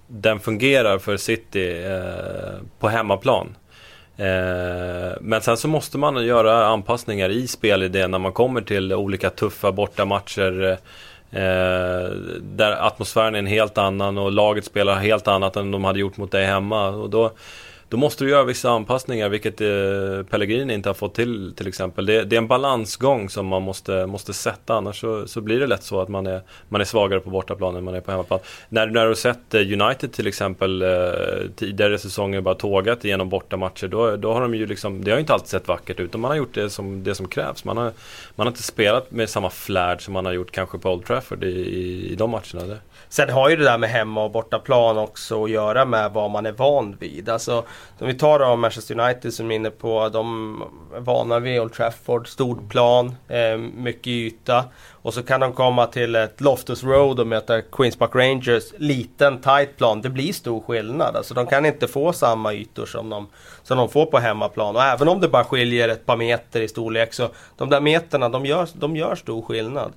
[0.07, 1.85] den fungerar för City
[2.79, 3.57] på hemmaplan.
[5.21, 9.73] Men sen så måste man göra anpassningar i spelidén när man kommer till olika tuffa
[9.73, 10.79] bortamatcher.
[12.41, 16.17] där atmosfären är en helt annan och laget spelar helt annat än de hade gjort
[16.17, 16.88] mot dig hemma.
[16.88, 17.33] Och då,
[17.88, 22.07] då måste du göra vissa anpassningar, vilket eh, Pellegrini inte har fått till till exempel.
[22.07, 25.66] Det, det, är en balansgång som man måste, måste sätta, annars så, så blir det
[25.66, 28.40] lätt så att man är, man är svagare på bortaplan än man är på hemmaplan.
[28.68, 30.88] När, när du har sett eh, United till exempel eh,
[31.57, 35.33] tidigare säsonger bara tågat igenom bortamatcher, då, då har de ju liksom, det har inte
[35.33, 36.14] alltid sett vackert ut.
[36.14, 37.64] Man har gjort det som, det som krävs.
[37.64, 37.92] Man har,
[38.35, 41.44] man har inte spelat med samma flärd som man har gjort kanske på Old Trafford
[41.44, 42.66] i, i, i de matcherna.
[42.66, 42.79] Där.
[43.09, 46.46] Sen har ju det där med hemma och bortaplan också att göra med vad man
[46.46, 47.29] är van vid.
[47.29, 47.64] Alltså,
[48.01, 50.62] om vi tar då Manchester United som är inne på, de
[50.97, 54.64] är vana vid Old Trafford, stort plan, eh, mycket yta.
[55.03, 59.41] Och så kan de komma till ett Loftus Road och möta Queens Park Rangers, liten
[59.41, 60.03] tight plan.
[60.03, 61.17] Det blir stor skillnad.
[61.17, 63.27] Alltså de kan inte få samma ytor som de,
[63.62, 64.77] som de får på hemmaplan.
[64.77, 68.29] Och även om det bara skiljer ett par meter i storlek så de där meterna
[68.29, 69.93] de gör, de gör stor skillnad.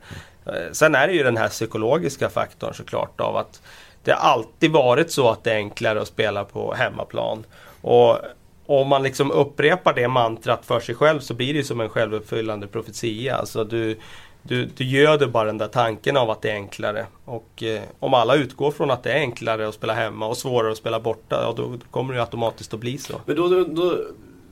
[0.46, 3.62] Eh, sen är det ju den här psykologiska faktorn såklart av att
[4.04, 7.44] det har alltid varit så att det är enklare att spela på hemmaplan.
[7.82, 8.18] Och
[8.66, 12.68] om man liksom upprepar det mantrat för sig själv så blir det som en självuppfyllande
[12.68, 13.36] profetia.
[13.36, 13.98] Alltså du,
[14.44, 17.06] du, du göder bara den där tanken av att det är enklare.
[17.26, 20.72] Och eh, om alla utgår från att det är enklare att spela hemma och svårare
[20.72, 23.22] att spela borta, ja, då, då kommer det automatiskt att bli så.
[23.26, 23.98] Men då, då, då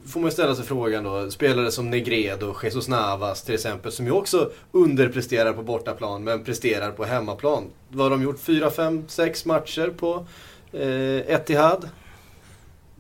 [0.07, 4.11] får man ställa sig frågan då, spelare som Negredo, Jesus Navas till exempel, som ju
[4.11, 7.63] också underpresterar på bortaplan men presterar på hemmaplan.
[7.89, 8.39] Vad har de gjort?
[8.39, 10.25] Fyra, fem, sex matcher på
[10.71, 11.89] eh, Etihad.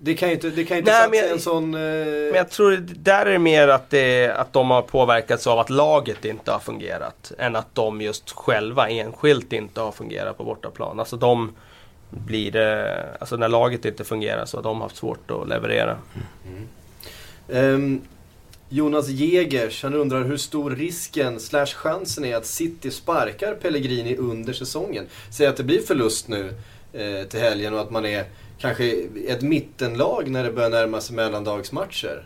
[0.01, 1.73] Det kan ju inte, det kan inte Nej, men jag- en sån...
[1.73, 5.59] Eh, Men jag tror där är det mer att, det, att de har påverkats av
[5.59, 7.31] att laget inte har fungerat.
[7.37, 10.99] Än att de just själva enskilt inte har fungerat på bortaplan.
[10.99, 11.55] Alltså de
[12.09, 15.97] blir det, alltså när laget inte fungerar så har de haft svårt att leverera.
[17.51, 18.01] Ehm,
[18.69, 24.53] Jonas Jägers, han undrar hur stor risken slash chansen är att City sparkar Pellegrini under
[24.53, 25.05] säsongen.
[25.31, 26.53] Säg att det blir förlust nu
[26.93, 28.25] eh, till helgen och att man är
[28.61, 32.23] kanske ett mittenlag när det börjar närma sig mellandagsmatcher.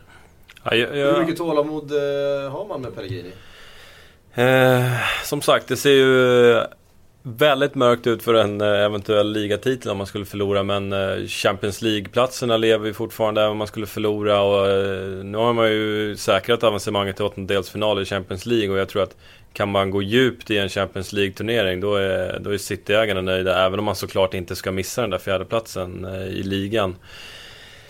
[0.63, 3.31] Ja, jag, Hur mycket tålamod eh, har man med Pellegrini?
[4.33, 4.91] eh,
[5.23, 6.61] som sagt, det ser ju
[7.23, 10.63] väldigt mörkt ut för en eh, eventuell ligatitel om man skulle förlora.
[10.63, 14.41] Men eh, Champions League-platserna lever ju fortfarande även om man skulle förlora.
[14.41, 14.67] Och,
[15.25, 18.69] nu har man ju säkrat avancemanget till åttondelsfinal i Champions League.
[18.69, 19.15] Och jag tror att
[19.53, 23.65] kan man gå djupt i en Champions League-turnering då är, då är City-ägarna nöjda.
[23.65, 26.95] Även om man såklart inte ska missa den där fjärdeplatsen eh, i ligan.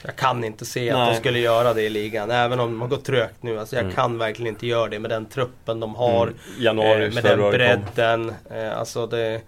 [0.05, 1.13] Jag kan inte se att Nej.
[1.13, 2.31] de skulle göra det i ligan.
[2.31, 3.59] Även om de har gått trögt nu.
[3.59, 3.95] Alltså jag Mm.
[3.95, 6.23] kan verkligen inte göra det med den truppen de har.
[6.27, 6.37] Mm.
[6.59, 8.33] Januari, eh, med den bredden.
[8.51, 9.41] Eh, alltså det,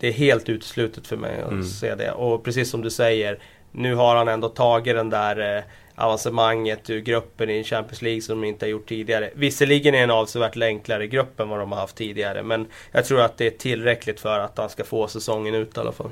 [0.00, 1.64] det är helt uteslutet för mig att Mm.
[1.64, 2.10] se det.
[2.12, 3.38] Och precis som du säger.
[3.72, 5.62] Nu har han ändå tagit den där eh,
[5.98, 9.30] avancemanget ur gruppen i Champions League som de inte har gjort tidigare.
[9.34, 12.42] Visserligen är det en avsevärt enklare grupp än vad de har haft tidigare.
[12.42, 15.80] Men jag tror att det är tillräckligt för att han ska få säsongen ut i
[15.80, 16.10] alla fall.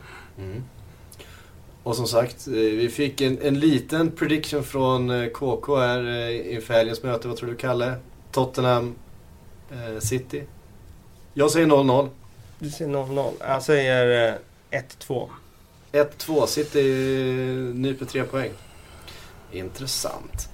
[1.83, 6.55] Och som sagt, eh, vi fick en, en liten prediction från eh, KK här eh,
[6.55, 7.29] inför helgens möte.
[7.29, 7.95] Vad tror du Kalle?
[8.33, 8.95] Tottenham
[9.71, 10.43] eh, City?
[11.35, 12.09] Jag säger 0-0.
[12.59, 13.33] Du säger 0-0.
[13.41, 14.35] Jag säger
[14.71, 15.29] eh, 1-2.
[15.93, 16.47] 1-2.
[16.47, 18.51] City eh, nyper tre poäng.
[19.57, 20.49] Intressant.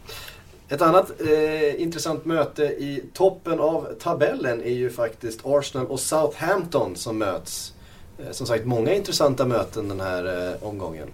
[0.68, 6.96] Ett annat eh, intressant möte i toppen av tabellen är ju faktiskt Arsenal och Southampton
[6.96, 7.72] som möts.
[8.18, 11.08] Eh, som sagt, många intressanta möten den här eh, omgången.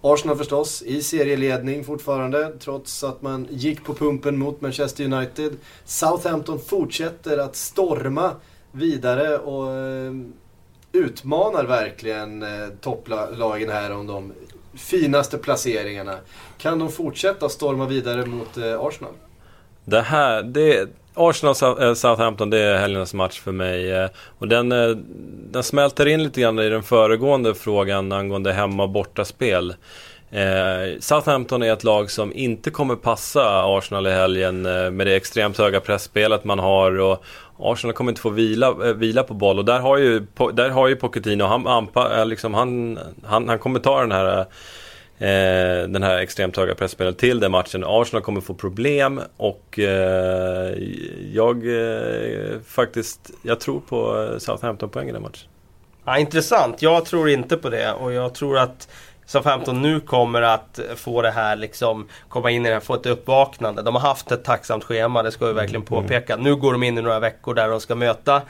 [0.00, 5.56] Arsenal förstås i serieledning fortfarande trots att man gick på pumpen mot Manchester United.
[5.84, 8.32] Southampton fortsätter att storma
[8.72, 10.12] vidare och eh,
[10.92, 14.32] utmanar verkligen eh, topplagen här om de
[14.76, 16.18] finaste placeringarna.
[16.58, 19.12] Kan de fortsätta storma vidare mot eh, Arsenal?
[19.84, 23.92] Det här, det, Arsenal-Southampton, eh, det är helgens match för mig.
[23.92, 24.08] Eh.
[24.38, 24.88] Och den, eh,
[25.50, 29.74] den smälter in lite grann i den föregående frågan angående hemma och bortaspel.
[30.30, 35.16] Eh, Southampton är ett lag som inte kommer passa Arsenal i helgen eh, med det
[35.16, 37.00] extremt höga pressspelet man har.
[37.00, 37.24] Och
[37.58, 40.88] Arsenal kommer inte få vila, eh, vila på boll och där har ju, där har
[40.88, 44.46] ju Pochettino, han, anpa, eh, liksom, han, han, han kommer ta den här
[45.18, 47.84] eh, den här extremt höga pressspelet till den matchen.
[47.86, 50.74] Arsenal kommer få problem och eh,
[51.32, 55.48] jag eh, faktiskt, jag tror på eh, Southampton-poäng i den matchen.
[56.04, 56.82] Ja, intressant.
[56.82, 58.88] Jag tror inte på det och jag tror att
[59.26, 63.06] Southampton nu kommer att få det här liksom komma in i det här, få ett
[63.06, 63.82] uppvaknande.
[63.82, 66.36] De har haft ett tacksamt schema, det ska vi verkligen påpeka.
[66.36, 68.42] Nu går de in i några veckor där de ska möta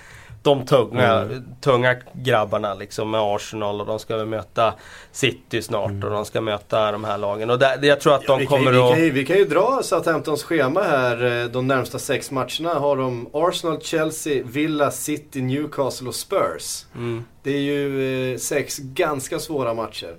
[0.43, 1.29] de tunga,
[1.61, 4.75] tunga grabbarna liksom med Arsenal och de ska möta
[5.13, 7.51] City snart och de ska möta de här lagen.
[7.51, 8.91] Och där, jag tror att de vi, kan, kommer vi, att...
[8.91, 11.43] kan ju, vi kan ju dra Southamptons schema här.
[11.43, 16.85] Eh, De närmsta sex matcherna har de Arsenal, Chelsea, Villa, City, Newcastle och Spurs.
[16.95, 17.25] Mm.
[17.43, 20.15] Det är ju eh, sex ganska svåra matcher.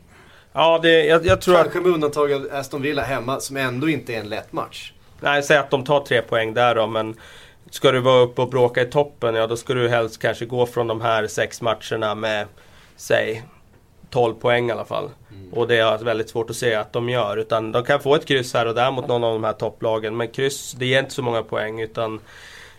[0.58, 1.62] Ja, det, jag, jag tror att...
[1.64, 4.94] Kanske med undantag av Aston Villa hemma som ändå inte är en lätt match.
[5.20, 7.16] Nej, säg att de tar tre poäng där då, men
[7.70, 10.66] ska du vara uppe och bråka i toppen, ja då ska du helst kanske gå
[10.66, 12.48] från de här sex matcherna med,
[12.96, 13.44] säg,
[14.10, 15.10] 12 poäng i alla fall.
[15.52, 17.38] Och det är väldigt svårt att se att de gör.
[17.38, 20.18] Utan de kan få ett kryss här och där mot någon av de här topplagen.
[20.18, 21.82] Men kryss, det ger inte så många poäng.
[21.82, 22.20] Utan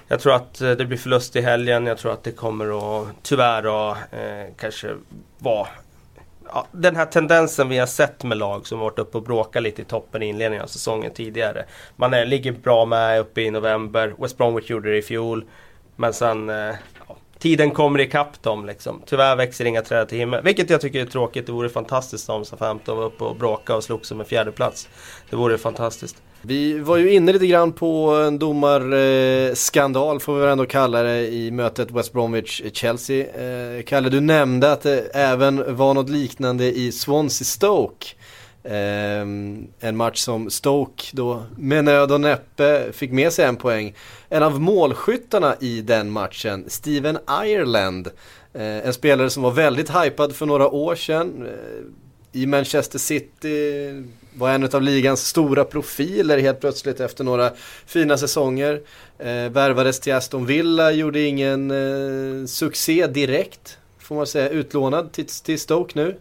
[0.08, 1.86] jag tror att eh, det blir förlust i helgen.
[1.86, 4.88] Jag tror att det kommer att tyvärr att eh, kanske
[5.38, 5.68] vara
[6.52, 9.82] ja, den här tendensen vi har sett med lag som varit uppe och bråkat lite
[9.82, 11.64] i toppen i inledningen av säsongen tidigare.
[11.96, 14.14] Man är, ligger bra med uppe i november.
[14.18, 15.44] West Bromwich gjorde det i fjol.
[15.96, 16.51] Men sen...
[16.51, 16.74] Eh,
[17.09, 19.03] ja, tiden kommer ikapp dem liksom.
[19.07, 20.42] Tyvärr växer inga träd till himmel.
[20.44, 21.46] Vilket jag tycker är tråkigt.
[21.46, 24.88] Det vore fantastiskt om Southampton var uppe och bråkade och slogs om en fjärdeplats.
[25.30, 26.22] Det vore fantastiskt.
[26.43, 31.03] Vi var ju inne lite grann på en domarskandal eh, får vi väl ändå kalla
[31.03, 33.26] det i mötet West Bromwich-Chelsea.
[33.34, 38.07] Eh, eh, Kalle, du nämnde att det även var något liknande i Swansea-Stoke.
[39.80, 43.95] En match som Stoke då med nöd och näppe fick med sig en poäng.
[44.28, 48.09] En av målskyttarna i den matchen, Steven Ireland.
[48.53, 51.49] En spelare som var väldigt hypad för några år sedan.
[52.32, 53.91] I Manchester City
[54.39, 57.53] var en av ligans stora profiler helt plötsligt efter några
[57.86, 58.80] fina säsonger.
[59.18, 63.78] Eh, värvades till Aston Villa, gjorde ingen eh, succé direkt.
[63.99, 66.16] Får man säga, utlånad till, till Stoke nu.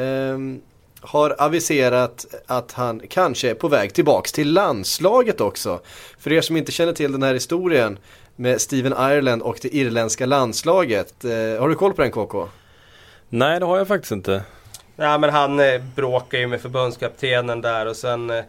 [0.00, 0.38] Eh,
[1.00, 5.80] har aviserat att han kanske är på väg tillbaks till landslaget också.
[6.18, 7.98] För er som inte känner till den här historien
[8.36, 11.24] med Steven Ireland och det irländska landslaget.
[11.24, 12.48] Eh, har du koll på den KK?
[13.28, 14.42] Nej, det har jag faktiskt inte.
[14.96, 18.44] Ja, men han eh, bråkade ju med förbundskaptenen där och sen eh,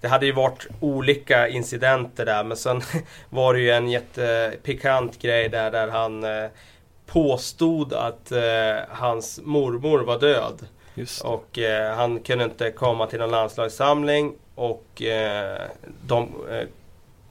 [0.00, 2.82] det hade ju varit olika incidenter där men sen
[3.30, 6.48] var det ju en jättepikant grej där, där han eh,
[7.06, 8.32] påstod att
[8.88, 10.66] hans mormor var död.
[11.24, 11.58] Och
[11.96, 15.02] han kunde inte komma till någon landslagssamling och
[16.06, 16.28] de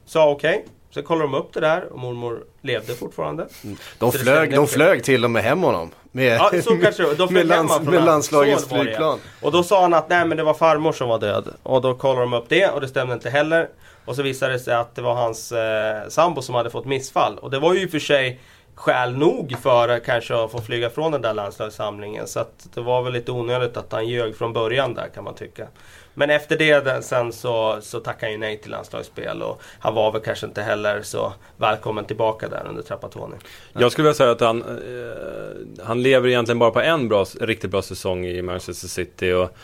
[0.04, 0.58] sa okej.
[0.58, 0.68] Okay.
[0.94, 3.48] Så kollade de upp det där och mormor levde fortfarande.
[3.64, 3.76] Mm.
[3.98, 5.90] De, flög, de flög till och med hem honom.
[6.10, 9.18] Med, ja, så kanske De flög med, lands, med landslagets flygplan.
[9.40, 11.48] Och då sa han att nej men det var farmor som var död.
[11.62, 13.68] Och då kollade de upp det och det stämde inte heller.
[14.04, 17.38] Och så visade det sig att det var hans eh, sambo som hade fått missfall.
[17.38, 18.40] Och det var ju i och för sig
[18.74, 22.26] skäl nog för kanske att få flyga från den där landslagssamlingen.
[22.26, 25.34] Så att det var väl lite onödigt att han ljög från början där kan man
[25.34, 25.66] tycka.
[26.14, 30.12] Men efter det sen så, så tackade han ju nej till landslagsspel och han var
[30.12, 33.36] väl kanske inte heller så välkommen tillbaka där under Trapattoni.
[33.72, 37.70] Jag skulle vilja säga att han, eh, han lever egentligen bara på en bra, riktigt
[37.70, 39.32] bra säsong i Manchester City.
[39.32, 39.56] Och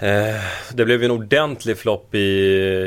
[0.00, 0.40] Eh,
[0.72, 2.18] det blev en ordentlig flopp i,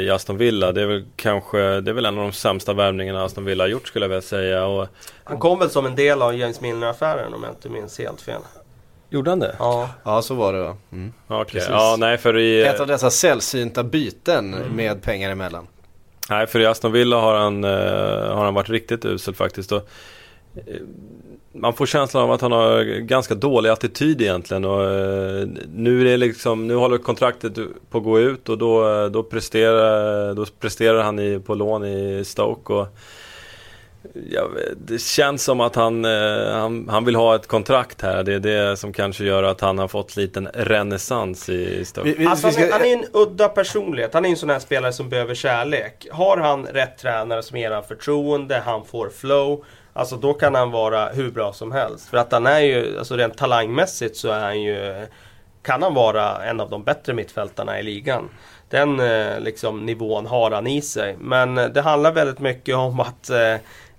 [0.01, 0.71] i Aston Villa.
[0.71, 3.69] Det är väl kanske, det är väl en av de sämsta värvningarna Aston Villa har
[3.69, 4.65] gjort skulle jag vilja säga.
[4.65, 4.87] Och,
[5.23, 8.41] han kom väl som en del av James Milner-affären om jag inte minns helt fel.
[9.11, 9.55] Gjorde han det?
[9.59, 10.77] Ja, ja så var det va.
[10.91, 11.13] Mm.
[11.27, 11.61] Okay.
[11.69, 14.75] Ja, nej, för i, Ett av dessa sällsynta byten mm.
[14.75, 15.67] med pengar emellan.
[16.29, 19.71] Nej, för i Aston Villa har han, uh, har han varit riktigt usel faktiskt.
[19.71, 19.89] Och,
[20.57, 20.75] uh,
[21.53, 24.65] man får känslan av att han har ganska dålig attityd egentligen.
[24.65, 27.53] Och, uh, nu, är det liksom, nu håller kontraktet
[27.89, 32.23] på att gå ut och då, då, presterar, då presterar han i, på lån i
[32.25, 32.73] Stoke.
[32.73, 32.87] Och,
[34.13, 38.23] Ja, det känns som att han, eh, han, han, vill ha ett kontrakt här.
[38.23, 42.27] Det är det som kanske gör att han har fått liten renässans i Stoke.
[42.29, 44.13] Alltså, han, är, han är en udda personlighet.
[44.13, 46.07] Han är en sån här spelare som behöver kärlek.
[46.11, 49.65] Har han rätt tränare som ger han förtroende, han får flow.
[49.93, 52.09] Alltså då kan han vara hur bra som helst.
[52.09, 55.07] För att han är ju, alltså rent talangmässigt så är han ju
[55.63, 58.29] kan han vara en av de bättre mittfältarna i ligan.
[58.69, 61.15] Den eh, liksom, nivån har han i sig.
[61.19, 63.29] Men eh, det handlar väldigt mycket om att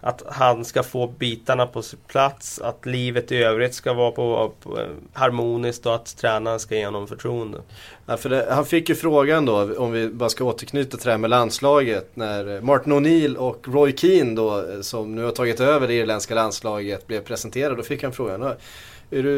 [0.05, 4.53] att han ska få bitarna på sin plats, att livet i övrigt ska vara på,
[4.63, 4.79] på
[5.13, 7.59] harmoniskt och att tränaren ska ge honom förtroende.
[8.07, 11.11] Ja, för det, han fick ju frågan då, om vi bara ska återknyta till det
[11.11, 15.89] här med landslaget, när Martin O'Neill och Roy Keane då, som nu har tagit över
[15.89, 17.77] det irländska landslaget, blev presenterade.
[17.77, 18.55] Då fick han frågan,
[19.11, 19.29] du,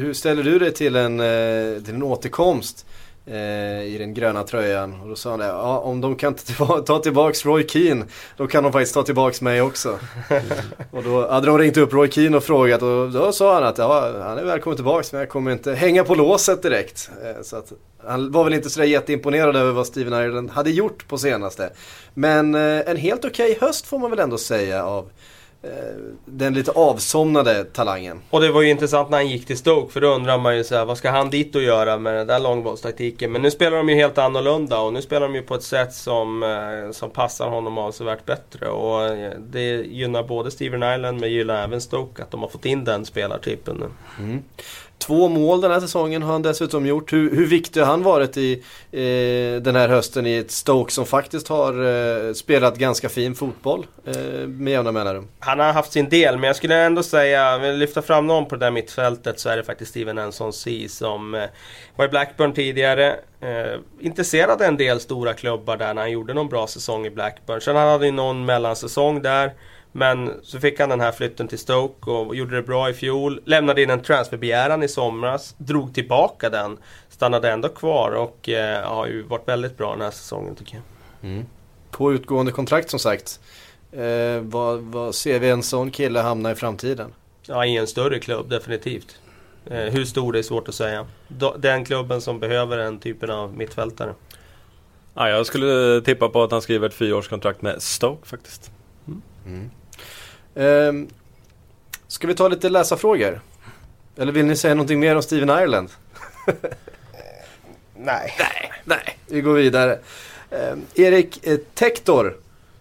[0.00, 2.86] hur ställer du dig till en, eh, till en återkomst?
[3.30, 5.00] Eh, i den gröna tröjan.
[5.00, 6.34] Och då sa han det, ja, om de kan
[6.86, 8.04] ta tillbaks Roy Keane,
[8.36, 9.98] då kan de faktiskt ta tillbaks mig också.
[10.90, 13.78] och då hade de ringt upp Roy Keane och frågat och då sa han att
[13.78, 17.10] ja, han är välkommen tillbaks men jag kommer inte hänga på låset direkt.
[17.24, 17.72] Eh, så att,
[18.06, 21.70] han var väl inte sådär jätteimponerad över vad Steven Ireland hade gjort på senaste.
[22.14, 25.10] Men eh, en helt okej okay höst får man väl ändå säga av
[26.24, 28.20] den lite avsomnade talangen.
[28.30, 30.64] Och det var ju intressant när han gick till Stoke för då undrar man ju
[30.64, 33.32] så här, vad ska han dit och göra med den där långbollstaktiken?
[33.32, 35.94] Men nu spelar de ju helt annorlunda och nu spelar de ju på ett sätt
[35.94, 38.68] som, eh, som passar honom avsevärt bättre.
[38.68, 42.64] Och eh, det gynnar både Steven Island men gynnar även Stoke att de har fått
[42.64, 43.90] in den spelartypen nu.
[44.24, 44.42] Mm.
[44.98, 47.12] Två mål den här säsongen har han dessutom gjort.
[47.12, 48.52] Hur, hur viktig har han varit i
[48.92, 53.86] eh, den här hösten i ett Stoke som faktiskt har eh, spelat ganska fin fotboll
[54.06, 55.28] eh, med jämna mellanrum?
[55.38, 58.56] Han har haft sin del, men jag skulle ändå säga, vill lyfta fram någon på
[58.56, 61.44] det där mittfältet så är det faktiskt Steven Enson C som eh,
[61.96, 63.16] var i Blackburn tidigare.
[63.40, 67.60] Eh, intresserade en del stora klubbar där när han gjorde någon bra säsong i Blackburn.
[67.60, 69.52] Sen hade han någon mellansäsong där.
[69.92, 73.40] Men så fick han den här flytten till Stoke och gjorde det bra i fjol.
[73.44, 75.54] Lämnade in en transferbegäran i somras.
[75.58, 76.78] Drog tillbaka den.
[77.08, 81.30] Stannade ändå kvar och eh, har ju varit väldigt bra den här säsongen tycker jag.
[81.30, 81.46] Mm.
[81.90, 83.40] På utgående kontrakt som sagt.
[83.92, 87.12] Eh, vad, vad ser vi en sån kille hamna i framtiden?
[87.46, 89.20] Ja, i en större klubb definitivt.
[89.66, 91.06] Eh, hur stor det är svårt att säga.
[91.58, 94.14] Den klubben som behöver den typen av mittfältare.
[95.14, 98.70] Ja, jag skulle tippa på att han skriver ett fyraårskontrakt med Stoke faktiskt.
[99.06, 99.22] Mm.
[99.46, 99.70] Mm.
[100.58, 101.08] Um,
[102.08, 103.40] ska vi ta lite läsarfrågor?
[104.16, 105.90] Eller vill ni säga någonting mer om Steven Ireland?
[107.96, 108.34] nej.
[108.38, 109.18] Nej, nej.
[109.26, 109.98] Vi går vidare.
[110.50, 112.36] Um, Erik eh, Tektor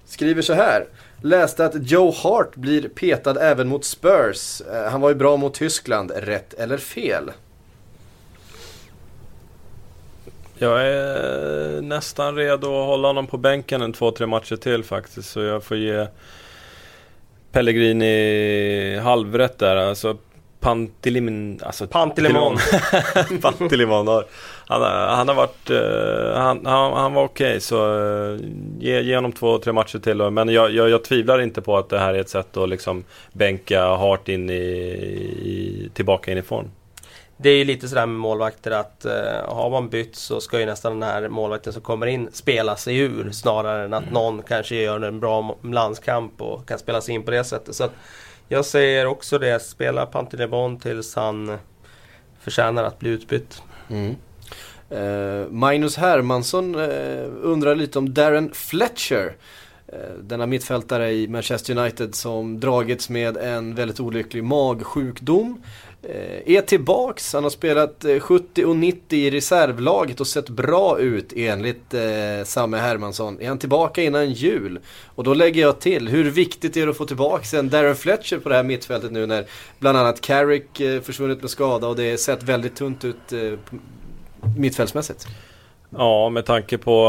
[0.06, 0.86] skriver så här.
[1.22, 4.62] Läste att Joe Hart blir petad även mot Spurs.
[4.62, 7.32] Uh, han var ju bra mot Tyskland, rätt eller fel?
[10.58, 15.30] Jag är nästan redo att hålla honom på bänken en två, tre matcher till faktiskt.
[15.30, 16.08] Så jag får ge
[17.58, 19.76] Pellegrini halvrätt där.
[19.76, 20.18] Alltså,
[20.60, 22.58] Pantilimon, alltså Pantilimon.
[23.42, 24.26] Pantilimon har,
[24.68, 27.98] han, har- han har varit, eh, han, han, han var okej så
[28.34, 28.40] eh,
[28.80, 30.18] ge, ge honom två, tre matcher till.
[30.32, 33.04] Men jag, jag, jag tvivlar inte på att det här är ett sätt att liksom
[33.34, 36.72] bänka Hart in i, i, tillbaka in i form.
[37.38, 39.14] Det är ju lite sådär med målvakter att eh,
[39.48, 42.98] har man bytt så ska ju nästan den här målvakten som kommer in spela sig
[42.98, 47.24] ur snarare än att någon kanske gör en bra landskamp och kan spela sig in
[47.24, 47.76] på det sättet.
[47.76, 47.90] Så
[48.48, 51.58] jag säger också det, spela Pantelebon tills han
[52.40, 53.62] förtjänar att bli utbytt.
[53.90, 54.16] Mm.
[54.90, 59.36] Eh, Magnus Hermansson eh, undrar lite om Darren Fletcher.
[59.88, 65.64] Eh, denna mittfältare i Manchester United som dragits med en väldigt olycklig magsjukdom.
[66.04, 71.00] Eh, är tillbaks, han har spelat eh, 70 och 90 i reservlaget och sett bra
[71.00, 73.42] ut enligt eh, Samme Hermansson.
[73.42, 74.80] Är han tillbaka innan jul?
[75.16, 78.38] Och då lägger jag till, hur viktigt är det att få tillbaka en Darren Fletcher
[78.38, 79.46] på det här mittfältet nu när
[79.80, 83.60] bland annat Carrick eh, försvunnit med skada och det sett väldigt tunt ut eh,
[84.58, 85.28] mittfältsmässigt.
[85.90, 87.08] Ja, med tanke på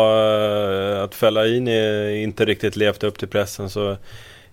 [0.92, 3.96] eh, att Fellaini inte riktigt levt upp till pressen så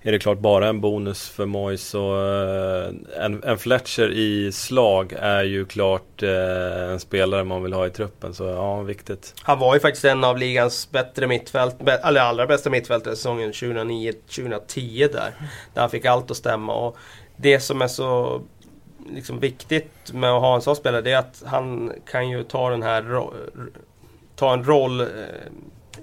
[0.07, 5.13] är det klart bara en bonus för Moyes och eh, en, en Fletcher i slag
[5.19, 9.33] är ju klart eh, en spelare man vill ha i truppen så ja, viktigt.
[9.41, 15.11] Han var ju faktiskt en av ligans bättre mittfält, eller allra bästa mittfältare säsongen 2009-2010
[15.13, 15.33] där.
[15.73, 16.73] Där han fick allt att stämma.
[16.73, 16.97] Och
[17.37, 18.41] det som är så
[19.09, 22.69] liksom, viktigt med att ha en sån spelare det är att han kan ju ta
[22.69, 23.33] den här ro-
[24.35, 25.07] ta en roll eh,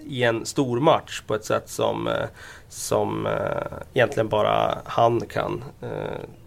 [0.06, 2.24] i en stor match på ett sätt som, eh,
[2.72, 5.64] som eh, egentligen bara han kan.
[5.82, 5.88] Eh,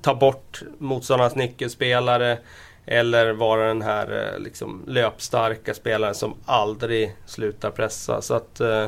[0.02, 2.38] ta bort motståndarnas nyckelspelare
[2.86, 8.22] eller vara den här eh, liksom, löpstarka spelaren som aldrig slutar pressa.
[8.22, 8.88] Så att eh,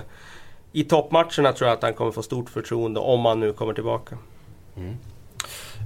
[0.71, 4.17] i toppmatcherna tror jag att han kommer få stort förtroende om han nu kommer tillbaka.
[4.77, 4.97] Mm.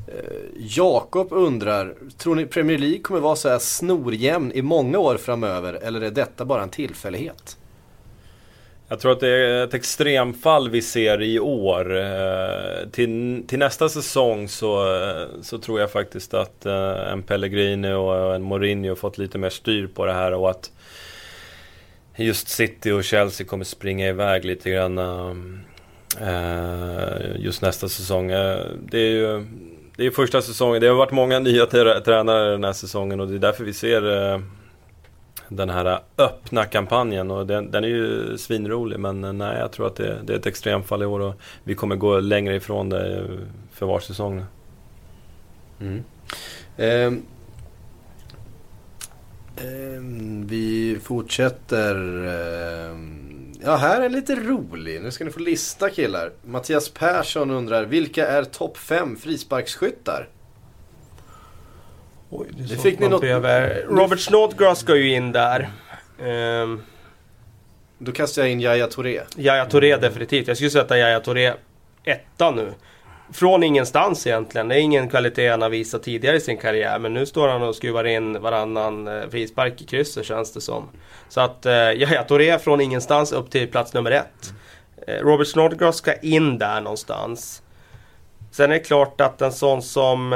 [0.07, 5.17] Eh, Jakob undrar, tror ni Premier League kommer vara så här snorjämn i många år
[5.17, 7.57] framöver eller är detta bara en tillfällighet?
[8.91, 11.97] Jag tror att det är ett extremfall vi ser i år.
[11.97, 17.93] Eh, Till, till nästa säsong så, eh, så tror jag faktiskt att eh, en Pellegrini
[17.93, 20.71] och en Mourinho fått lite mer styr på det här och att
[22.15, 25.35] just City och Chelsea kommer springa iväg lite grann eh,
[26.21, 28.27] eh just nästa säsong.
[28.27, 29.45] Det är ju
[29.95, 33.35] det är första säsongen, det har varit många nya tränare den här säsongen och det
[33.35, 34.01] är därför vi ser
[35.55, 39.87] den här öppna kampanjen och den, den är ju svinrolig men eh, nej jag tror
[39.87, 41.33] att det, det är ett extremfall i år och
[41.63, 43.25] vi kommer gå längre ifrån det eh,
[43.71, 44.45] för var säsong.
[45.79, 46.03] Mm.
[46.77, 47.13] Eh,
[49.65, 50.01] eh,
[50.45, 51.95] vi fortsätter.
[52.25, 52.97] Eh,
[53.63, 55.01] ja, här är lite rolig.
[55.01, 56.31] Nu ska ni få lista killar.
[56.43, 60.27] Mattias Persson undrar, vilka är topp 5 frisparksskyttar?
[62.31, 65.69] Oj, det Det fick ni något- behöver- Robert Snodgrass ska ju in där.
[66.19, 66.81] Um,
[68.03, 69.21] Då kastar jag in Yahya Touré.
[69.37, 70.47] Yahya Touré definitivt.
[70.47, 71.53] Jag skulle sätta Yahya Touré
[72.03, 72.73] etta nu.
[73.33, 74.67] Från ingenstans egentligen.
[74.67, 76.99] Det är ingen kvalitet han har visat tidigare i sin karriär.
[76.99, 80.89] Men nu står han och skruvar in varannan eh, frispark i krysset känns det som.
[81.29, 84.53] Så att eh, Yahya Touré från ingenstans upp till plats nummer ett.
[85.07, 87.61] Eh, Robert Snodgrass ska in där någonstans.
[88.51, 90.33] Sen är det klart att en sån som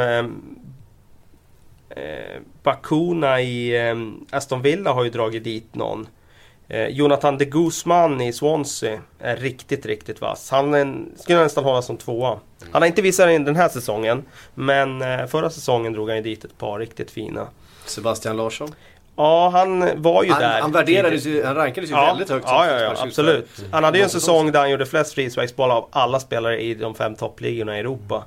[1.96, 3.96] eh, Bakuna i eh,
[4.38, 6.08] Aston Villa har ju dragit dit någon.
[6.68, 10.52] Eh, Jonathan de Guzman i Swansea är riktigt, riktigt vass.
[10.52, 12.40] Han en, skulle nästan hålla som tvåa.
[12.72, 14.24] Han har inte visat in den här säsongen.
[14.54, 17.48] Men eh, förra säsongen drog han ju dit ett par riktigt fina.
[17.86, 18.76] Sebastian Larsson.
[19.18, 20.62] Ja, han var ju Han, där.
[20.62, 23.50] han värderades ju, han rankades ju Ja, väldigt högt ja, ja, ja, absolut.
[23.50, 26.74] för- Han hade ju en säsong där han gjorde flest frisparksbollar av alla spelare i
[26.74, 28.24] de fem toppligorna i Europa.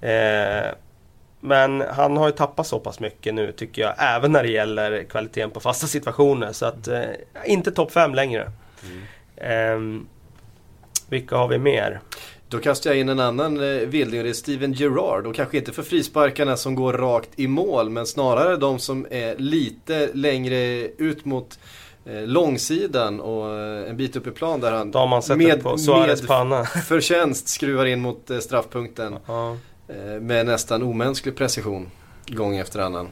[0.00, 0.72] Eh,
[1.40, 3.94] men han har ju tappat så pass mycket nu tycker jag.
[3.98, 6.52] Även när det gäller kvaliteten på fasta situationer.
[6.52, 7.00] Så att eh,
[7.46, 8.50] inte topp fem längre.
[9.36, 9.78] Eh,
[11.08, 12.00] vilka har vi mer?
[12.48, 15.26] Då kastar jag in en annan eh, vilding och det är Steven Gerrard.
[15.26, 19.36] Och kanske inte för frisparkarna som går rakt i mål men snarare de som är
[19.36, 20.56] lite längre
[20.98, 21.58] ut mot
[22.06, 25.38] eh, långsidan och eh, en bit upp i plan där han Då har man sett
[25.38, 26.64] med, på Suarez med panna.
[26.64, 29.50] förtjänst skruvar in mot eh, straffpunkten Ja.
[29.52, 29.56] eh,
[30.20, 31.90] med nästan omänsklig precision
[32.26, 33.08] gång efter annan.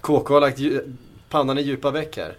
[0.00, 0.58] KK har lagt
[1.30, 2.36] pannan i djupa veck här.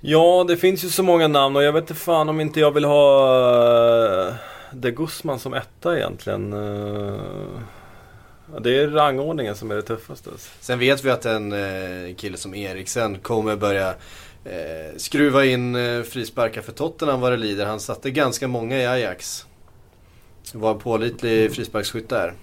[0.00, 2.70] Ja, det finns ju så många namn och jag vet inte fan om inte jag
[2.70, 4.34] vill ha uh,
[4.72, 6.52] De Guzman som etta egentligen.
[8.52, 10.30] Ja, det är rangordningen som är det tuffaste.
[10.60, 13.88] Sen vet vi att en eh, kille som Eriksen kommer börja
[14.44, 17.66] eh, skruva in eh, frisparkar för Tottenham vad det lider.
[17.66, 19.46] Han satte ganska många i Ajax.
[20.52, 22.34] Var en pålitlig frisparksskytt där.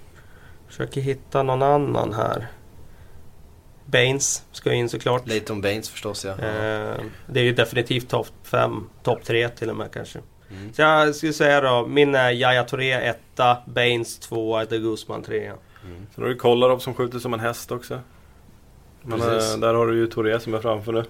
[0.68, 2.48] Försöker hitta någon annan här.
[3.86, 5.28] Baines ska in såklart.
[5.28, 6.32] Leighton Baines förstås ja.
[6.32, 6.96] Eh,
[7.28, 10.20] det är ju definitivt topp 5, topp 3 till och med kanske.
[10.52, 10.74] Mm.
[10.74, 13.18] Så jag skulle säga då, min är Yahya Touré 1,
[13.66, 15.52] Baines 2, De Guzman 3.
[16.16, 18.00] Sen har du Kolarov som skjuter som en häst också.
[19.02, 19.54] Men Precis.
[19.54, 21.04] eh, där har du ju Touré som är framför nu.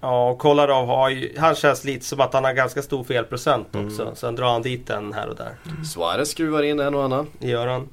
[0.00, 3.74] Ja, och Kolarov har ju, han känns lite som att han har ganska stor felprocent
[3.74, 3.86] Mm.
[3.86, 4.12] också.
[4.14, 5.54] Sen drar han dit en här och där.
[5.84, 7.26] Suarez skruvar in en och annan.
[7.38, 7.88] Det gör han.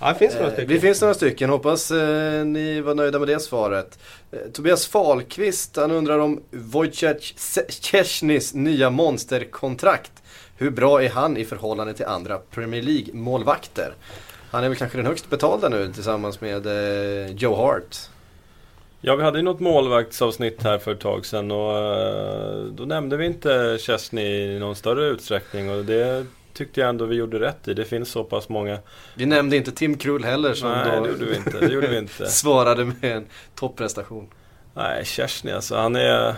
[0.00, 0.74] Ja, det finns några Eh, stycken.
[0.74, 3.98] Det finns några stycken, hoppas eh, ni var nöjda med det svaret.
[4.32, 7.34] Eh, Tobias Fahlqvist, han undrar om Wojciech
[7.68, 10.12] Szczesnys nya monsterkontrakt.
[10.56, 13.92] Hur bra är han i förhållande till andra Premier League-målvakter?
[14.50, 17.96] Han är väl kanske den högst betalda nu tillsammans med eh, Joe Hart.
[19.00, 23.26] Ja, vi hade ju något målvaktsavsnitt här för ett tag sedan och då nämnde vi
[23.26, 27.74] inte Chesney i någon större utsträckning och det tyckte jag ändå vi gjorde rätt i.
[27.74, 28.78] Det finns så pass många.
[29.14, 31.60] Vi nämnde inte Tim Krull heller som Nej, då det gjorde vi inte.
[31.60, 32.26] Det gjorde vi inte.
[32.30, 34.28] svarade med en topprestation.
[34.74, 36.34] Nej, Chesney alltså, han är...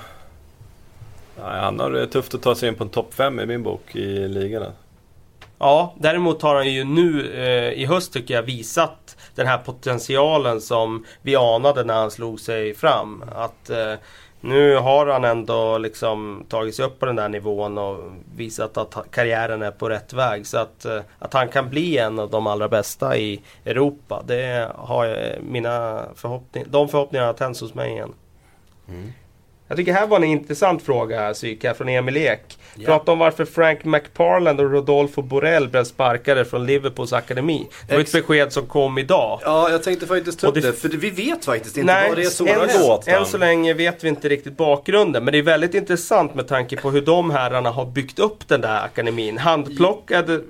[1.39, 3.63] Nej, han har det tufft att ta sig in på en topp 5 i min
[3.63, 4.73] bok i ligan.
[5.59, 10.61] Ja, däremot har han ju nu eh, i höst tycker jag visat den här potentialen
[10.61, 13.25] som vi anade när han slog sig fram.
[13.35, 13.95] Att eh,
[14.47, 17.99] nu har han ändå liksom tagit sig upp på den där nivån och
[18.37, 20.47] visat att karriären är på rätt väg.
[20.47, 24.73] Så att, eh, att han kan bli en av de allra bästa i Europa, det
[24.75, 28.13] har jag, mina förhoppningar, de förhoppningarna har tänts hos mig igen.
[28.89, 29.13] Mm.
[29.69, 32.59] Jag tycker här var en intressant fråga här, Syka, från Emil Ek.
[32.79, 32.87] Ja.
[32.87, 37.67] Prata om varför Frank McParland och Rodolfo Borrell blev sparkade från Liverpools akademi.
[37.89, 39.41] Det var ett Ex- besked som kom idag.
[39.45, 42.19] Ja, jag tänkte faktiskt ta upp det- det, för vi vet faktiskt inte Nej, vad
[42.19, 43.09] det är som har hänt.
[43.09, 45.25] än så länge vet vi inte riktigt bakgrunden.
[45.25, 48.61] Men det är väldigt intressant med tanke på hur de herrarna har byggt upp den
[48.61, 49.39] där akademin.
[49.39, 50.41] Handplockade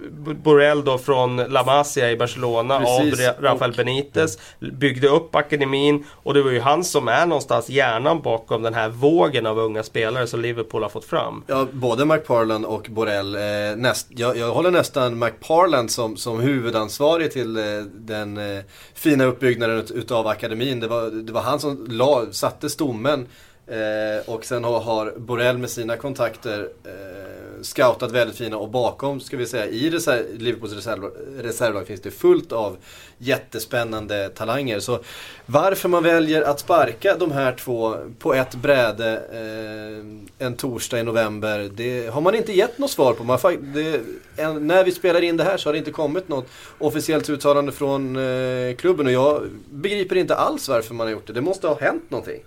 [0.43, 4.39] Borrell då från La Masia i Barcelona Precis, av Ra- Rafael och- Benitez.
[4.73, 8.89] Byggde upp akademin och det var ju han som är någonstans hjärnan bakom den här
[9.11, 11.45] vågen av unga spelare som Liverpool har fått fram.
[11.47, 13.35] Ja, både McParland och Borrell.
[13.35, 17.63] Eh, näst, jag, jag håller nästan McParland som, som huvudansvarig till eh,
[17.95, 20.81] den eh, fina uppbyggnaden ut, utav akademin.
[20.81, 23.27] Det var, det var han som la, satte stommen.
[23.67, 29.21] Eh, och sen har, har Borrell med sina kontakter eh, scoutat väldigt fina och bakom,
[29.21, 31.05] ska vi säga, i reserv, Liverpools reserv,
[31.39, 32.77] reservlag finns det fullt av
[33.19, 34.81] jättespännande talanger.
[34.81, 34.99] Så
[35.47, 41.03] varför man väljer att sparka de här två på ett bräde eh, en torsdag i
[41.03, 43.25] november, det har man inte gett något svar på.
[43.25, 44.01] Man, det,
[44.37, 46.47] en, när vi spelar in det här så har det inte kommit något
[46.79, 51.33] officiellt uttalande från eh, klubben och jag begriper inte alls varför man har gjort det.
[51.33, 52.43] Det måste ha hänt någonting.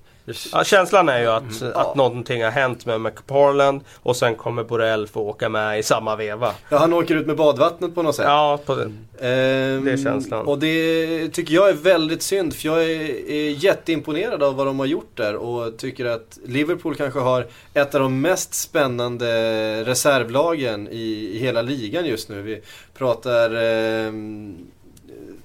[0.52, 1.68] Ja, känslan är ju att, Ja.
[1.82, 6.16] att någonting har hänt med McParland och sen kommer Borrell få åka med i samma
[6.16, 6.54] veva.
[6.70, 8.26] Ja, han åker ut med badvattnet på något sätt.
[8.26, 8.84] Ja, på det.
[9.28, 10.46] Ehm, Det är känslan.
[10.46, 14.80] Och det tycker jag är väldigt synd för jag är, är jätteimponerad av vad de
[14.80, 19.30] har gjort där och tycker att Liverpool kanske har ett av de mest spännande
[19.84, 22.42] reservlagen i, i hela ligan just nu.
[22.42, 22.62] Vi
[22.98, 24.58] pratar ehm,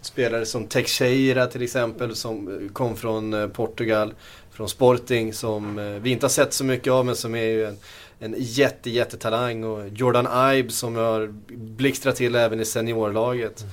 [0.01, 4.15] spelare som Teixeira till exempel som kom från eh, Portugal,
[4.55, 7.65] från Sporting som eh, vi inte har sett så mycket av men som är ju
[7.67, 7.77] en
[8.19, 11.27] en jätte, jättetalang och Jordan Ibe som har
[11.57, 13.65] blixtrat till även i seniorlaget.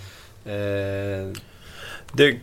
[0.46, 1.34] Eh,
[2.14, 2.38] Det,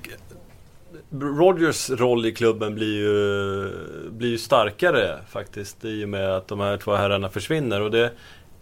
[1.21, 3.71] Rogers roll i klubben blir ju,
[4.11, 7.81] blir ju starkare faktiskt i och med att de här två herrarna försvinner.
[7.81, 8.11] Och det,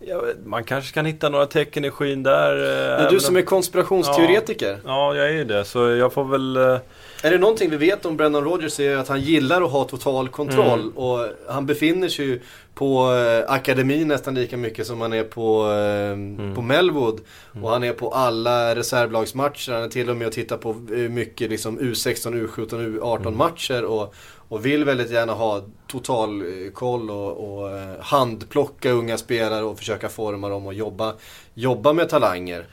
[0.01, 2.57] vet, man kanske kan hitta några tecken i skyn där.
[2.57, 2.61] eh,
[2.91, 4.79] men även du som om- är konspirationsteoretiker.
[4.85, 5.65] Ja, jag är ju det.
[5.65, 6.79] Så jag får väl...
[7.23, 10.29] Är det någonting vi vet om Brendan Rodgers är att han gillar att ha total
[10.29, 10.81] kontroll.
[10.81, 10.97] Mm.
[10.97, 12.41] Och han befinner sig ju
[12.75, 17.21] på eh, akademin nästan lika mycket som han är på, eh, på Melwood.
[17.63, 19.73] Och han är på alla reservlagsmatcher.
[19.73, 23.85] Han är till och med och tittar på eh, mycket liksom U16, U17, U18 matcher.
[23.85, 24.15] Och,
[24.49, 29.79] och vill väldigt gärna ha total eh, koll och, och eh, handplocka unga spelare och
[29.79, 31.15] försöka forma dem och jobba,
[31.55, 32.67] jobba med talanger.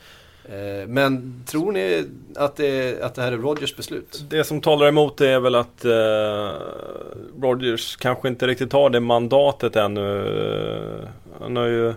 [0.46, 4.26] Eh, Men tror ni att det, att det här är Rodgers beslut?
[4.30, 6.52] Det som talar emot det är väl att eh,
[7.42, 11.08] Rodgers kanske inte riktigt har det mandatet ännu.
[11.42, 11.94] Han har ju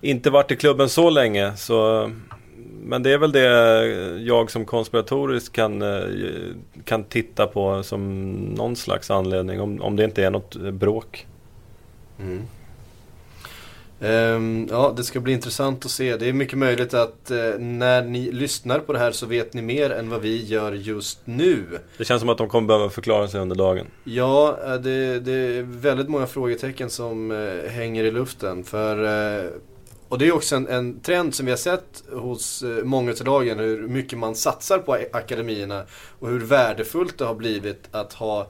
[0.00, 1.56] inte varit i klubben så länge.
[1.56, 2.10] Så,
[2.82, 3.86] men det är väl det
[4.20, 6.04] jag som konspiratorisk kan, eh,
[6.84, 9.60] kan titta på som någon slags anledning.
[9.60, 11.26] Om, om det inte är något bråk.
[12.20, 12.42] Mm.
[14.00, 16.16] Ehm, ja, det ska bli intressant att se.
[16.16, 19.62] Det är mycket möjligt att eh, när ni lyssnar på det här så vet ni
[19.62, 21.64] mer än vad vi gör just nu.
[21.98, 23.86] Det känns som att de kommer behöva förklara sig under dagen.
[24.04, 28.64] Ja, eh, det, det är väldigt många frågetecken som eh, hänger i luften.
[28.64, 29.50] För, eh,
[30.08, 33.58] och det är också en, en trend som vi har sett hos många av lagen.
[33.58, 35.82] Hur mycket man satsar på akademierna.
[36.18, 38.48] Och hur värdefullt det har blivit att ha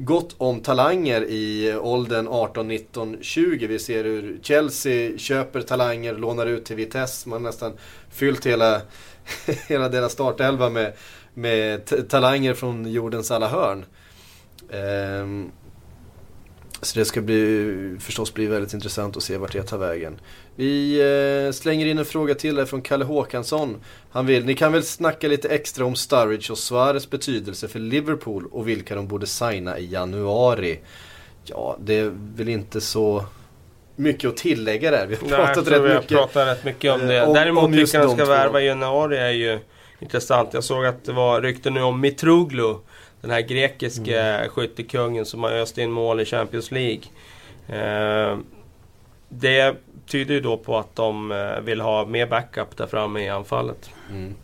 [0.00, 3.66] gott om talanger i åldern 18, 19, 20.
[3.66, 7.28] Vi ser hur Chelsea köper talanger, lånar ut till Vitesse.
[7.28, 7.72] Man har nästan
[8.10, 8.80] fyllt hela,
[9.68, 10.92] hela deras startelva med,
[11.34, 13.84] med talanger från jordens alla hörn.
[14.70, 15.52] Um,
[16.82, 20.20] så det ska bli, förstås bli väldigt intressant att se vart det tar vägen.
[20.56, 21.00] Vi
[21.46, 23.76] eh, slänger in en fråga till här från Kalle Håkansson.
[24.10, 28.46] Han vill, ni kan väl snacka lite extra om Sturridge och Suarez betydelse för Liverpool
[28.52, 30.78] och vilka de borde signa i januari.
[31.44, 33.24] Ja, det är väl inte så
[33.96, 35.06] mycket att tillägga där.
[35.06, 36.08] Vi har pratat Nej, rätt vi har mycket.
[36.16, 37.16] pratat rätt mycket om det.
[37.18, 38.30] eh, om- Däremot om vilka de de ska två.
[38.30, 39.58] värva i januari är ju
[40.00, 40.48] intressant.
[40.54, 42.80] Jag såg att det var rykten nu om Mitroglou.
[43.20, 44.48] Den här grekiske Mm.
[44.50, 47.02] skyttekungen som har öst in mål i Champions League.
[47.68, 48.38] Eh,
[49.28, 49.74] det
[50.06, 53.90] tyder ju då på att de eh, vill ha mer backup där framme i anfallet.
[54.10, 54.34] Mm.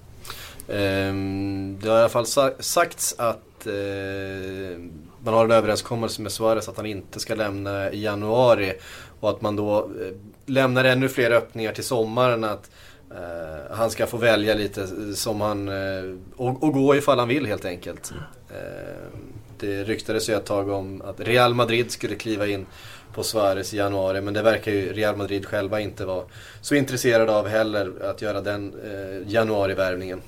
[0.69, 4.79] Ehm, det har i alla fall sa- sagts att eh,
[5.25, 8.73] man har en överenskommelse med Suarez att han inte ska lämna i januari.
[9.21, 10.13] Och att man då eh,
[10.47, 12.45] lämnar ännu fler öppningar till sommaren.
[12.45, 12.71] Att
[13.15, 15.69] Uh, han ska få välja lite som han...
[15.69, 18.13] uh, och, och gå ifall han vill helt enkelt.
[18.51, 19.19] Uh,
[19.59, 22.67] det ryktades ju ett tag om att Real Madrid skulle kliva in
[23.15, 24.21] på Suarez i januari.
[24.21, 26.25] Men det verkar ju Real Madrid själva inte vara
[26.61, 30.21] så intresserade av heller att göra den eh, januarivärvningen.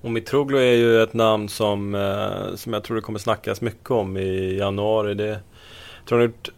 [0.00, 1.92] Och Mitroglou är ju ett namn som,
[2.56, 5.14] som jag tror det kommer snackas mycket om i januari.
[5.14, 5.38] Det, jag
[6.06, 6.50] tror han har gjort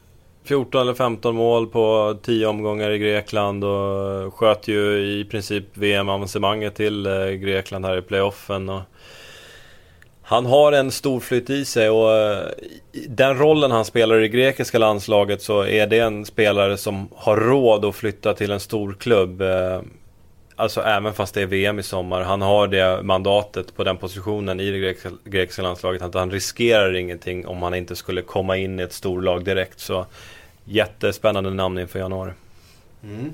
[0.45, 6.75] 14 eller 15 mål på 10 omgångar i Grekland och sköt ju i princip VM-avancemanget
[6.75, 8.69] till eh, Grekland här i playoffen.
[8.69, 8.81] Och
[10.23, 12.47] han har en stor flytt i sig och eh,
[13.09, 17.37] den rollen han spelar i det grekiska landslaget så är det en spelare som har
[17.37, 19.43] råd att flytta till en stor klubb.
[19.43, 19.81] Eh,
[20.57, 22.23] Alltså även fast det är VM i sommar.
[22.23, 26.03] Han har det mandatet på den positionen i det grekiska, grekiska landslaget.
[26.03, 29.81] Att han riskerar ingenting om han inte skulle komma in i ett storlag direkt.
[29.81, 30.07] Så
[30.65, 32.33] jättespännande namn inför januari.
[33.03, 33.33] Mm.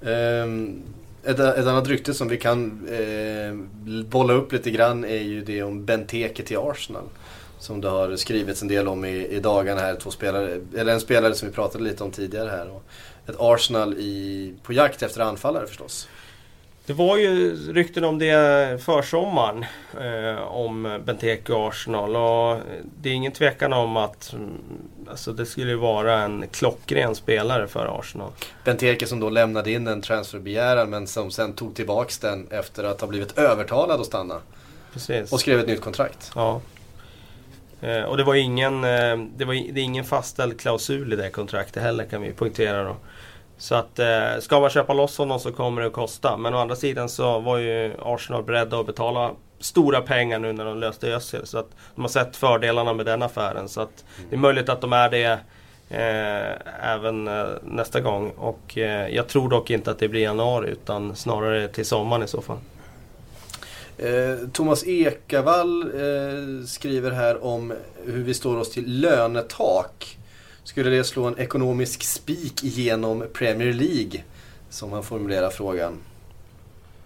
[0.00, 0.82] Um,
[1.24, 3.54] ett, ett annat rykte som vi kan eh,
[4.04, 7.04] bolla upp lite grann är ju det om Benteke till Arsenal.
[7.58, 9.94] Som det har skrivits en del om i, i dagarna här.
[9.94, 12.70] Två spelare, eller en spelare som vi pratade lite om tidigare här.
[12.70, 12.82] Och
[13.26, 16.08] ett Arsenal i, på jakt efter anfallare förstås.
[16.86, 19.64] Det var ju rykten om det försommaren.
[20.00, 22.16] Eh, om Benteke och Arsenal.
[22.16, 22.60] Och
[23.00, 24.50] det är ingen tvekan om att mm,
[25.10, 28.30] alltså det skulle vara en klockren spelare för Arsenal.
[28.64, 33.00] Benteke som då lämnade in en transferbegäran men som sen tog tillbaks den efter att
[33.00, 34.40] ha blivit övertalad att stanna.
[34.92, 35.32] Precis.
[35.32, 36.32] Och skrev ett nytt kontrakt.
[36.34, 36.60] Ja.
[37.80, 41.30] Eh, och det var ingen, eh, det var, det är ingen fastställd klausul i det
[41.30, 42.96] kontraktet heller kan vi poängtera då.
[43.62, 46.36] Så att eh, ska man köpa loss honom så kommer det att kosta.
[46.36, 50.64] Men å andra sidan så var ju Arsenal beredda att betala stora pengar nu när
[50.64, 51.40] de löste Özil.
[51.44, 53.68] Så att de har sett fördelarna med den affären.
[53.68, 55.38] Så att det är möjligt att de är det
[55.90, 58.30] eh, även eh, nästa gång.
[58.30, 62.28] Och eh, jag tror dock inte att det blir januari utan snarare till sommaren i
[62.28, 62.58] så fall.
[63.98, 67.72] Eh, Thomas Ekavall eh, skriver här om
[68.04, 70.18] hur vi står oss till lönetak.
[70.64, 74.22] Skulle det slå en ekonomisk spik genom Premier League?
[74.70, 75.98] Som han formulerar frågan.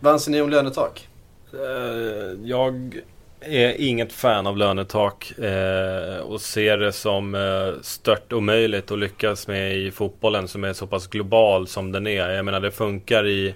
[0.00, 1.08] Vad anser ni om lönetak?
[1.52, 3.00] Eh, jag
[3.40, 9.48] är inget fan av lönetak eh, och ser det som eh, stört omöjligt att lyckas
[9.48, 12.30] med i fotbollen som är så pass global som den är.
[12.30, 13.54] Jag menar det funkar i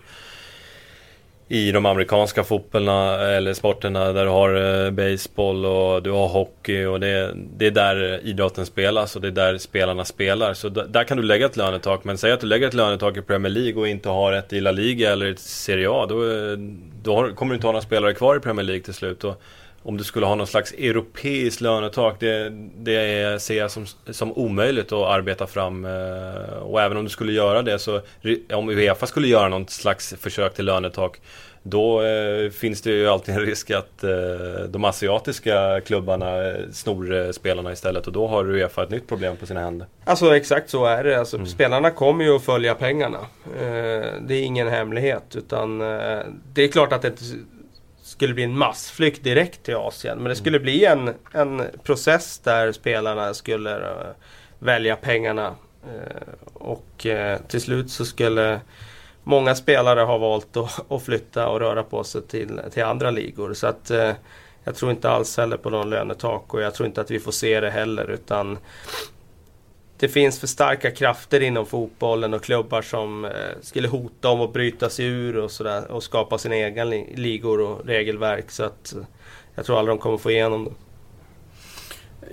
[1.53, 6.85] i de amerikanska fotbollarna eller sporterna där du har eh, baseball och du har hockey
[6.85, 10.55] och det, det är där idrotten spelas och det är där spelarna spelar.
[10.55, 12.05] Så där kan du lägga ett lönetak.
[12.05, 14.61] Men säg att du lägger ett lönetak i Premier League och inte har ett i
[14.61, 16.07] La Liga eller ett Serie A.
[16.09, 16.57] Då, eh,
[17.03, 19.25] då kommer du inte ha några spelare kvar i Premier League till slut.
[19.25, 19.43] Och
[19.83, 24.93] om du skulle ha någon slags europeiskt lönetak, det, det ser jag som, som omöjligt
[24.93, 25.85] att arbeta fram.
[25.85, 28.01] eh, Och även om du skulle göra det så,
[28.53, 31.21] om Uefa skulle göra någon slags försök till lönetak
[31.63, 34.11] då eh, finns det ju alltid en risk att eh,
[34.69, 39.61] de asiatiska klubbarna snor spelarna istället och då har Uefa ett nytt problem på sina
[39.61, 39.87] händer.
[40.05, 41.19] Alltså exakt så är det.
[41.19, 41.47] Alltså, Mm.
[41.47, 43.19] Spelarna kommer ju att följa pengarna.
[44.21, 45.37] Det är ingen hemlighet.
[45.37, 45.79] Utan
[46.53, 47.25] det är klart att det inte
[48.11, 50.19] skulle bli en massflykt direkt till Asien.
[50.19, 50.63] Men det skulle Mm.
[50.63, 54.07] bli en, en process där spelarna skulle eh,
[54.59, 55.55] välja pengarna.
[55.87, 58.61] Eh, och eh, till slut så skulle
[59.23, 63.55] många spelare ha valt att, att flytta och röra på sig till, till andra ligor.
[63.55, 63.91] Så att
[64.65, 67.33] jag tror inte alls heller på någon lönetak och jag tror inte att vi får
[67.33, 68.11] se det heller.
[68.11, 68.59] Utan
[70.01, 73.31] det finns för starka krafter inom fotbollen och klubbar som eh,
[73.63, 77.61] skulle hota om att bryta sig ur och, sådär, och skapa sina egna li- ligor
[77.61, 78.51] och regelverk.
[78.51, 79.03] Så att eh,
[79.55, 80.71] jag tror aldrig de kommer få igenom det.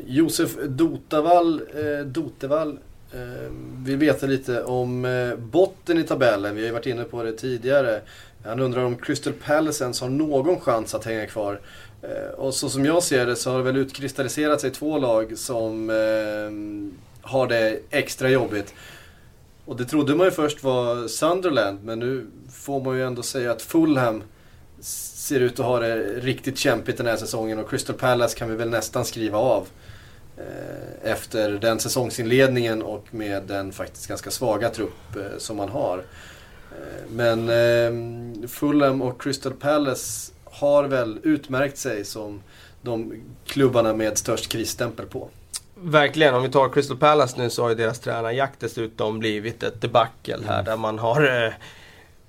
[0.07, 2.79] Josef Dotavall, eh, Dotevall
[3.13, 3.51] eh,
[3.85, 6.55] vill veta lite om eh, botten i tabellen.
[6.55, 8.01] Vi har ju varit inne på det tidigare.
[8.45, 11.61] Han undrar om Crystal Palace ens har någon chans att hänga kvar.
[12.01, 15.37] Eh, och så som jag ser det så har det väl utkristalliserat sig två lag
[15.37, 18.73] som eh, har det extra jobbigt.
[19.65, 23.51] Och det trodde man ju först var Sunderland, men nu får man ju ändå säga
[23.51, 24.23] att Fulham
[24.79, 28.55] ser ut att ha det riktigt kämpigt den här säsongen och Crystal Palace kan vi
[28.55, 29.67] väl nästan skriva av.
[30.37, 35.97] Eh, efter den säsongsinledningen och med den faktiskt ganska svaga trupp eh, som man har.
[36.71, 42.41] Eh, men eh, Fulham och Crystal Palace har väl utmärkt sig som
[42.81, 45.29] de klubbarna med störst krisstämpel på.
[45.81, 49.81] Verkligen, om vi tar Crystal Palace nu så har ju deras tränarjakt dessutom blivit ett
[49.81, 50.65] debacle här mm.
[50.65, 51.53] där man har eh,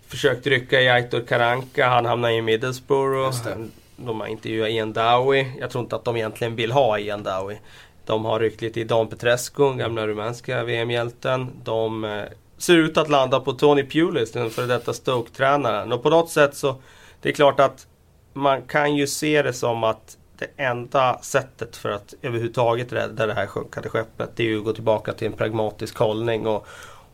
[0.06, 3.36] försökt rycka i Aitor Karanka, han hamnar i Middlesbrough.
[3.96, 5.52] De har intervjuat Ian Dowie.
[5.60, 7.58] Jag tror inte att de egentligen vill ha Ian Dowie.
[8.06, 11.50] De har ryckt lite i Dan Petrescu, gamla rumänska VM-hjälten.
[11.64, 12.22] De eh,
[12.58, 15.92] ser ut att landa på Tony Pulis, den före detta Stoke-tränaren.
[15.92, 16.76] Och på något sätt så,
[17.22, 17.86] det är klart att
[18.32, 23.34] man kan ju se det som att det enda sättet för att överhuvudtaget rädda det
[23.34, 26.66] här sjunkande skeppet det är ju att gå tillbaka till en pragmatisk hållning och,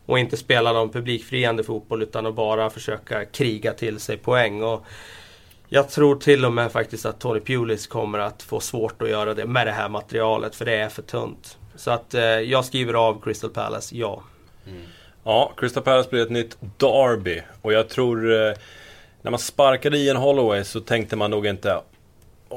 [0.05, 4.63] och inte spela någon publikfriande fotboll utan att bara försöka kriga till sig poäng.
[4.63, 4.85] Och
[5.67, 9.33] jag tror till och med faktiskt att Tony Pulis kommer att få svårt att göra
[9.33, 11.57] det med det här materialet för det är för tunt.
[11.75, 14.23] Så att eh, jag skriver av Crystal Palace, ja.
[14.67, 14.81] Mm.
[15.23, 18.53] Ja, Crystal Palace blir ett nytt Derby och jag tror eh,
[19.21, 21.81] när man sparkade Ian Holloway så tänkte man nog inte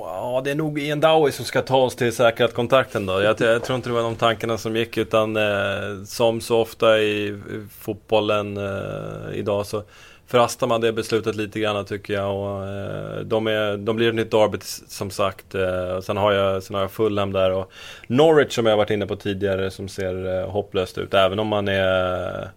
[0.04, 3.22] Ja, det är nog Ian Dowie som ska ta oss till säkrat kontakten då.
[3.22, 6.98] Jag, jag, tror inte det var de tankarna som gick utan eh, som så ofta
[6.98, 9.82] i, i fotbollen eh, idag så
[10.26, 12.36] förhastar man det beslutet lite grann tycker jag.
[12.36, 15.54] Och, eh, de, är, de blir ett nytt Derby som sagt.
[15.54, 17.72] Eh, sen, har jag, sen har jag Fulham där och
[18.06, 21.14] Norwich som jag varit inne på tidigare som ser eh, hopplöst ut.
[21.14, 22.50] Även om man är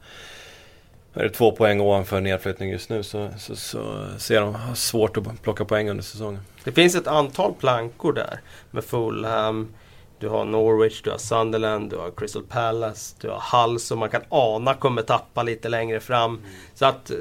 [1.14, 5.42] är det två poäng ovanför nedflyttning just nu så, så, så ser de svårt att
[5.42, 6.42] plocka poäng under säsongen.
[6.64, 8.40] Det finns ett antal plankor där
[8.72, 9.74] med Fulham,
[10.20, 14.10] du har Norwich, du har Sunderland, du har Crystal Palace, du har Hull som man
[14.10, 16.32] kan ana kommer tappa lite längre fram.
[16.32, 16.50] Mm.
[16.74, 17.12] Så att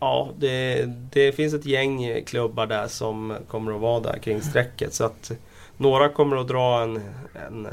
[0.00, 4.94] ja, det, det finns ett gäng klubbar där som kommer att vara där kring strecket.
[4.94, 5.32] Så att
[5.76, 6.96] några kommer att dra en,
[7.46, 7.68] en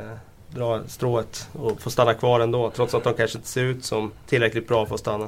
[0.56, 2.72] dra strået och få stanna kvar ändå.
[2.76, 5.28] Trots att de kanske inte ser ut som tillräckligt bra för att stanna.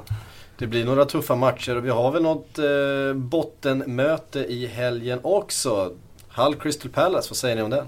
[0.58, 5.92] Det blir några tuffa matcher och vi har väl något eh, bottenmöte i helgen också.
[6.28, 7.86] Hull Crystal Palace, vad säger ni om den?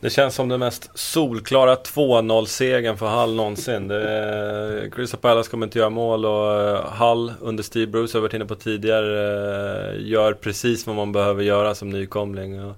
[0.00, 3.88] Det känns som den mest solklara 2-0-segern för Hull någonsin.
[3.88, 8.34] Det, Crystal Palace kommer inte göra mål och eh, Hull under Steve Bruce, har varit
[8.34, 12.74] inne på tidigare, eh, gör precis vad man behöver göra som nykomling.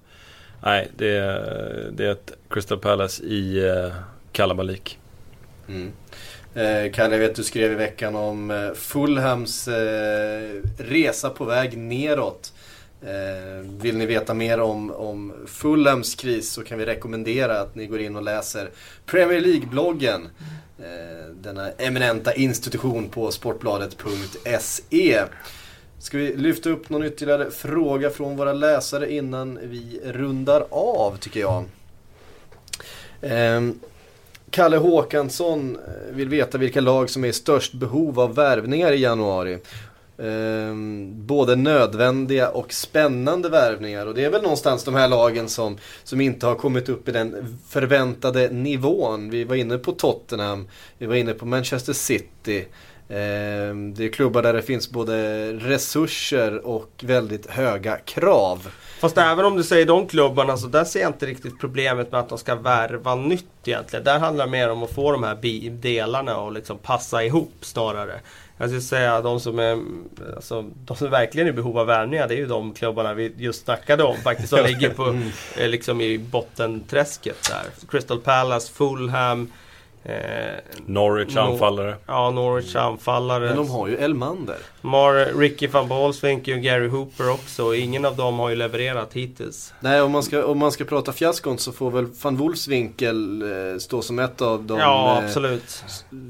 [0.63, 3.95] Nej, det är, det är ett Crystal Palace i eh,
[4.33, 4.99] kalabalik.
[5.69, 5.93] Mm.
[6.55, 11.79] Eh, Kalle, jag vet du skrev i veckan om eh, Fulhams eh, resa på väg
[11.79, 12.53] neråt.
[13.03, 17.87] Eh, vill ni veta mer om, om Fulhams kris så kan vi rekommendera att ni
[17.87, 18.71] går in och läser
[19.07, 20.29] Premier League-bloggen.
[20.79, 25.23] Eh, denna eminenta institution på sportbladet.se.
[25.99, 31.41] Ska vi lyfta upp någon ytterligare fråga från våra läsare innan vi rundar av tycker
[31.41, 31.65] jag.
[33.23, 33.81] Ehm,
[34.51, 39.01] Kalle Håkansson eh, vill veta vilka lag som är i störst behov av värvningar i
[39.01, 39.59] januari.
[40.19, 45.79] Ehm, både nödvändiga och spännande värvningar och det är väl någonstans de här lagen som,
[46.05, 49.31] som inte har kommit upp i den förväntade nivån.
[49.31, 52.67] Vi var inne på Tottenham, vi var inne på Manchester City.
[53.09, 58.69] Ehm, det är klubbar där det finns både resurser och väldigt höga krav.
[59.01, 62.21] Fast även om du säger de klubbarna så där ser jag inte riktigt problemet med
[62.21, 64.05] att de ska värva nytt egentligen.
[64.05, 68.21] Där handlar det mer om att få de här delarna och liksom passa ihop snarare.
[68.59, 69.79] Jag skulle säga de som är
[70.37, 73.33] alltså, de som verkligen är i behov av värvningar det är ju de klubbarna vi
[73.37, 74.49] just snackade om faktiskt.
[74.49, 75.29] Som ligger på, mm.
[75.57, 77.87] eh, liksom i bottenträsket där.
[77.89, 79.53] Crystal Palace, Fulham,
[80.09, 80.15] Eh,
[80.87, 81.97] Norwich no anfallare.
[82.07, 83.47] Ja, Norwich anfallare.
[83.47, 84.57] Men de har ju Elmander.
[84.83, 87.75] De har Ricky van Bolsvink och Gary Hooper också.
[87.75, 89.73] Ingen av dem har ju levererat hittills.
[89.81, 93.79] Nej, om man ska, om man ska prata fiaskon så får väl van Wolfswinkel eh,
[93.79, 95.59] stå som ett av de ja, eh,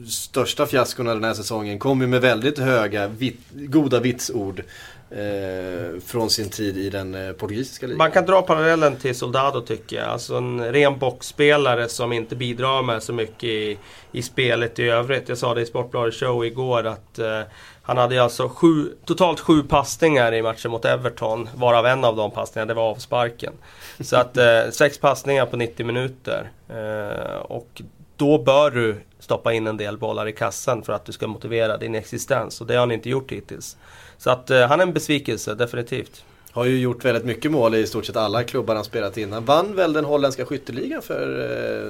[0.08, 1.78] största fiaskorna den här säsongen.
[1.78, 4.62] Kom ju med väldigt höga, vit, goda vitsord
[5.10, 7.98] eh, från sin tid i den eh, portugisiska ligan.
[7.98, 10.08] Man kan dra parallellen till Soldado tycker jag.
[10.08, 13.78] Alltså en ren boxspelare som inte bidrar med så mycket i,
[14.12, 15.28] i spelet i övrigt.
[15.28, 17.40] Jag sa det i Sportbladet show igår att eh,
[17.82, 21.48] han hade alltså sju, totalt sju passningar i matchen mot Everton.
[21.54, 23.52] Varav en av de passningarna, det var avsparken.
[24.00, 26.50] Så att eh, sex passningar på 90 minuter.
[26.68, 27.82] Eh, och
[28.16, 31.76] då bör du stoppa in en del bollar i kassan för att du ska motivera
[31.76, 32.60] din existens.
[32.60, 33.76] Och det har han inte gjort hittills.
[34.18, 36.24] Så att eh, han är en besvikelse, definitivt.
[36.52, 39.32] Har ju gjort väldigt mycket mål i stort sett alla klubbar han spelat in.
[39.32, 41.40] Han vann väl den holländska skytteligan för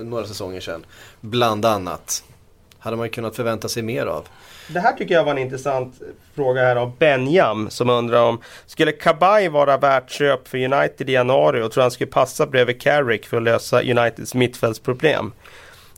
[0.01, 0.85] eh, några säsonger sedan.
[1.21, 2.25] Bland annat.
[2.79, 4.25] Hade man ju kunnat förvänta sig mer av.
[4.69, 6.01] Det här tycker jag var en intressant
[6.35, 11.13] fråga här av Benjam som undrar om Skulle Kabay vara värt köp för United i
[11.13, 15.33] januari och tror han skulle passa bredvid Carrick för att lösa Uniteds mittfältsproblem?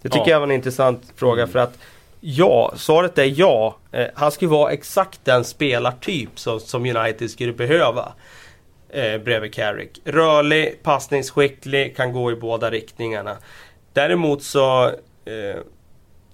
[0.02, 0.30] Det tycker Ja.
[0.30, 1.78] jag var en intressant fråga för att
[2.20, 3.76] Ja, svaret är ja.
[3.92, 8.12] Eh, han skulle vara exakt den spelartyp som, som United skulle behöva
[8.88, 10.00] eh, bredvid Carrick.
[10.04, 13.36] Rörlig, passningsskicklig, kan gå i båda riktningarna.
[13.92, 14.84] Däremot så
[15.24, 15.60] eh,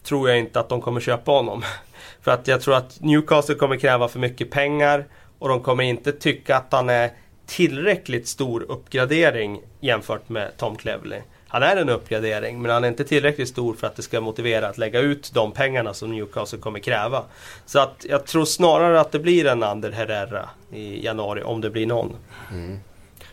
[0.02, 1.64] tror jag inte att de kommer köpa honom.
[2.20, 5.06] För att jag tror att Newcastle kommer kräva för mycket pengar
[5.38, 7.10] och de kommer inte tycka att han är
[7.46, 11.20] tillräckligt stor uppgradering jämfört med Tom Cleverley.
[11.54, 14.68] Han är en uppgradering men han är inte tillräckligt stor för att det ska motivera
[14.68, 17.22] att lägga ut de pengarna som Newcastle kommer kräva.
[17.66, 21.70] Så att jag tror snarare att det blir en Ander Herrera i januari om det
[21.70, 22.16] blir någon.
[22.52, 22.78] Mm.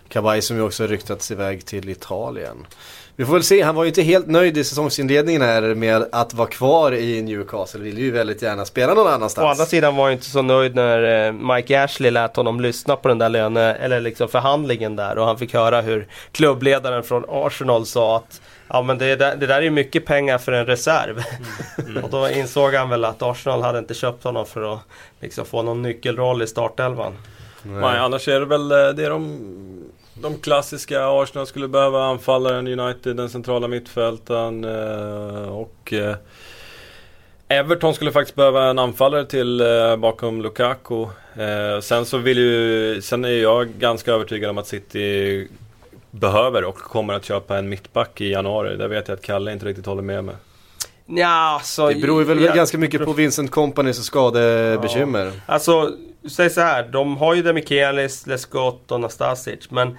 [0.08, 2.66] Kabay som ju också ryktats iväg till Italien.
[3.16, 6.34] Vi får väl se, han var ju inte helt nöjd i säsongsinledningen här med att
[6.34, 7.80] vara kvar i Newcastle.
[7.80, 9.46] Vill ju väldigt gärna spela någon annanstans.
[9.46, 12.96] Å andra sidan var jag inte så nöjd när eh, Mike Ashley lät honom lyssna
[12.96, 17.26] på den där löne, eller liksom förhandlingen där och han fick höra hur klubbledaren från
[17.30, 20.66] Arsenal sa att Ja men det, där- det där är ju mycket pengar för en
[20.66, 21.24] reserv.
[22.04, 24.80] och då insåg han väl att Arsenal hade inte köpt honom för att
[25.22, 27.14] liksom få någon nyckelroll i startelvan.
[27.64, 29.40] Nej, annars är det väl eh, det de,
[30.22, 36.16] de klassiska Arsenal skulle behöva anfallaren, United, den centrala mittfältaren eh, och eh,
[37.48, 41.02] Everton skulle faktiskt behöva en anfallare till eh, bakom Lukaku.
[41.36, 45.48] Eh, sen så vill ju, sen är jag ganska övertygad om att City
[46.12, 48.78] behöver och kommer att köpa en mittback i januari.
[48.78, 50.36] Där vet jag att Kalle inte riktigt håller med mig.
[51.06, 51.90] Ja, så...
[51.90, 55.32] Det beror ju väl ja, ganska mycket på Vincent Companys skadebekymmer.
[55.46, 55.92] Alltså,
[56.30, 56.84] säg så här.
[56.84, 59.72] De har ju Demichelis, Lescott och Nastasic.
[59.72, 59.98] Men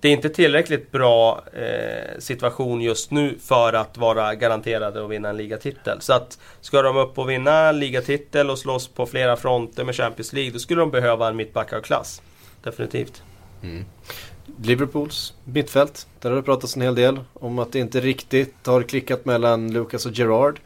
[0.00, 5.28] det är inte tillräckligt bra eh, situation just nu för att vara garanterade att vinna
[5.28, 6.00] en ligatitel.
[6.00, 9.94] Så att ska de upp och vinna en ligatitel och slåss på flera fronter med
[9.94, 12.22] Champions League, då skulle de behöva en mittback av klass.
[12.62, 13.22] Definitivt.
[13.62, 13.84] Mm.
[14.62, 16.06] Liverpools mittfält.
[16.20, 19.72] Där har det pratats en hel del om att det inte riktigt har klickat mellan
[19.72, 20.60] Lucas och Gerard.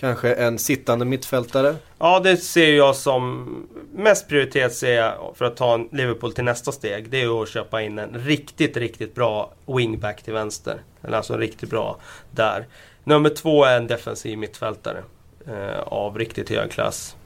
[0.00, 1.76] Kanske en sittande mittfältare.
[1.98, 3.46] Ja, det ser jag som
[3.94, 7.10] mest prioritet ser jag för att ta Liverpool till nästa steg.
[7.10, 10.80] Det är att köpa in en riktigt, riktigt bra wingback till vänster.
[11.02, 11.96] Eller alltså en riktigt bra
[12.30, 12.66] där.
[13.04, 15.02] Nummer två är en defensiv mittfältare
[15.46, 17.16] eh, av riktigt hög klass.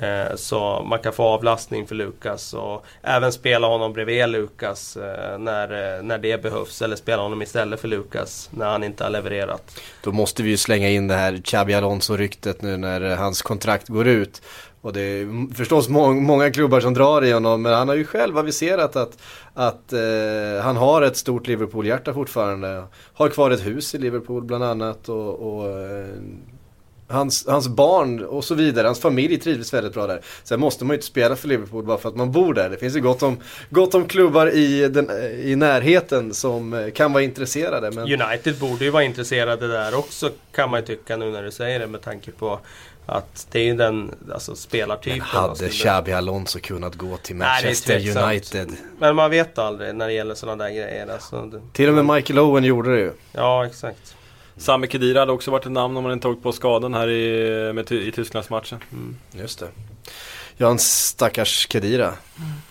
[0.00, 5.38] Eh, så man kan få avlastning för Lukas och även spela honom bredvid Lukas eh,
[5.38, 6.82] när, eh, när det behövs.
[6.82, 9.80] Eller spela honom istället för Lukas när han inte har levererat.
[10.02, 14.06] Då måste vi ju slänga in det här Xabi Alonso-ryktet nu när hans kontrakt går
[14.06, 14.42] ut.
[14.80, 18.04] Och det är förstås må- många klubbar som drar i honom men han har ju
[18.04, 19.18] själv aviserat att,
[19.54, 22.84] att eh, han har ett stort Liverpool-hjärta fortfarande.
[23.12, 26.06] Har kvar ett hus i Liverpool bland annat och, och eh,
[27.08, 30.20] hans, hans barn och så vidare, hans familj trivs väldigt bra där.
[30.44, 32.70] Sen måste man ju inte spela för Liverpool bara för att man bor där.
[32.70, 33.38] Det finns ju gott om,
[33.70, 35.10] gott om klubbar i, den,
[35.42, 37.90] i närheten som eh, kan vara intresserade.
[37.90, 38.22] Men...
[38.22, 41.78] United borde ju vara intresserade där också kan man ju tycka nu när du säger
[41.78, 42.60] det med tanke på
[43.06, 45.18] att det är ju den alltså, spelartypen.
[45.18, 48.26] Men hade alltså, Xabi Alonso kunnat gå till Nej, Manchester tveksamt.
[48.26, 48.72] United?
[48.98, 51.06] Men man vet aldrig när det gäller sådana där grejer.
[51.12, 53.12] Alltså, det, Till och med Michael Owen gjorde det ju.
[53.32, 54.15] Ja, exakt.
[54.56, 57.72] Sami Khedira hade också varit ett namn om man inte tagit på skadan här i,
[57.72, 58.78] med, i Tysklandsmatchen.
[59.32, 59.68] Just det.
[60.56, 62.12] Ja, en stackars Kedira.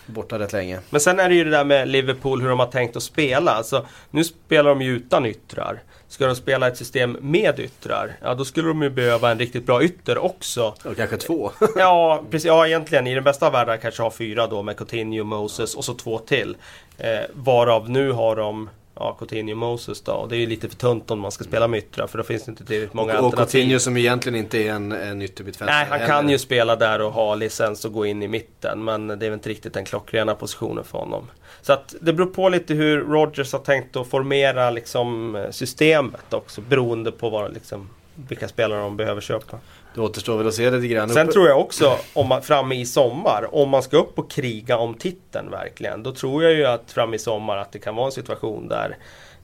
[0.05, 0.79] Borta rätt länge.
[0.89, 3.51] Men sen är det ju det där med Liverpool, hur de har tänkt att spela.
[3.51, 5.81] Alltså, nu spelar de ju utan yttrar.
[6.07, 9.65] Ska de spela ett system med yttrar, ja då skulle de ju behöva en riktigt
[9.65, 10.75] bra ytter också.
[10.85, 11.51] Och kanske två.
[11.75, 12.45] Ja, precis.
[12.45, 13.07] Ja, egentligen.
[13.07, 16.19] I den bästa av världar kanske ha fyra då med Coutinho, Moses och så två
[16.19, 16.57] till.
[16.97, 20.11] Eh, varav nu har de ja, Coutinho och Moses då.
[20.11, 22.23] Och det är ju lite för tunt om man ska spela med yttrar för då
[22.23, 23.59] finns det inte tillräckligt många och, och alternativ.
[23.59, 26.13] Coutinho som egentligen inte är en, en yttermittfältare Nej, han heller.
[26.13, 28.83] kan ju spela där och ha licens och gå in i mitten.
[28.83, 31.27] Men det är väl inte riktigt den klockrena positionen för honom.
[31.61, 36.61] Så att det beror på lite hur Rodgers har tänkt att formera liksom, systemet också.
[36.61, 39.57] Beroende på vad, liksom, vilka spelare de behöver köpa.
[39.95, 41.09] Det återstår väl att se lite grann.
[41.09, 44.31] Sen Uppe- tror jag också, om man, framme i sommar, om man ska upp och
[44.31, 46.03] kriga om titeln verkligen.
[46.03, 48.97] Då tror jag ju att framme i sommar att det kan vara en situation där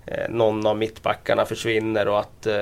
[0.06, 2.56] eh, någon av mittbackarna försvinner och att eh,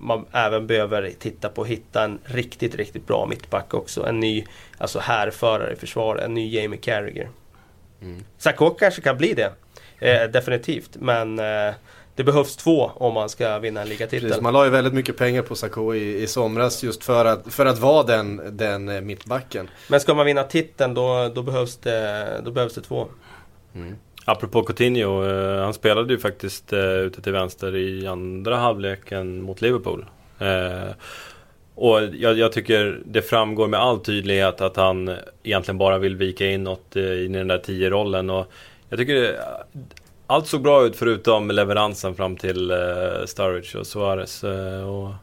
[0.00, 4.06] man även behöver titta på att hitta en riktigt, riktigt bra mittback också.
[4.06, 4.44] En ny,
[4.78, 7.28] alltså härförare i försvaret, en ny Jamie Carragher.
[8.02, 8.24] Mm.
[8.38, 9.52] Sakho kanske kan bli det.
[10.00, 11.74] Eh, definitivt, men eh,
[12.18, 14.28] det behövs två om man ska vinna en ligatitel.
[14.28, 17.52] Precis, man la ju väldigt mycket pengar på Sakho i, i somras just för att,
[17.52, 19.68] för att vara den, den eh, mittbacken.
[19.88, 23.06] Men ska man vinna titeln då, då, behövs, det, då behövs det två.
[24.24, 29.60] Apropå Coutinho, eh, han spelade ju faktiskt eh, ute till vänster i andra halvleken mot
[29.60, 30.04] Liverpool.
[31.74, 36.46] Och jag, jag tycker det framgår med all tydlighet att han egentligen bara vill vika
[36.46, 38.30] inåt in i den där 10-rollen.
[38.30, 38.52] Och
[38.88, 39.36] jag tycker
[40.28, 42.76] allt såg bra ut förutom leveransen fram till eh,
[43.26, 44.44] Sturridge och Suarez.
[44.44, 45.14] Eh, och,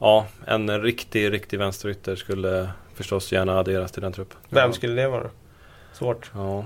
[0.00, 4.38] ja, en riktig, riktig vänsterytter skulle förstås gärna adderas till den truppen.
[4.48, 5.30] Vem skulle det vara?
[5.92, 6.30] Svårt.
[6.34, 6.64] Ja.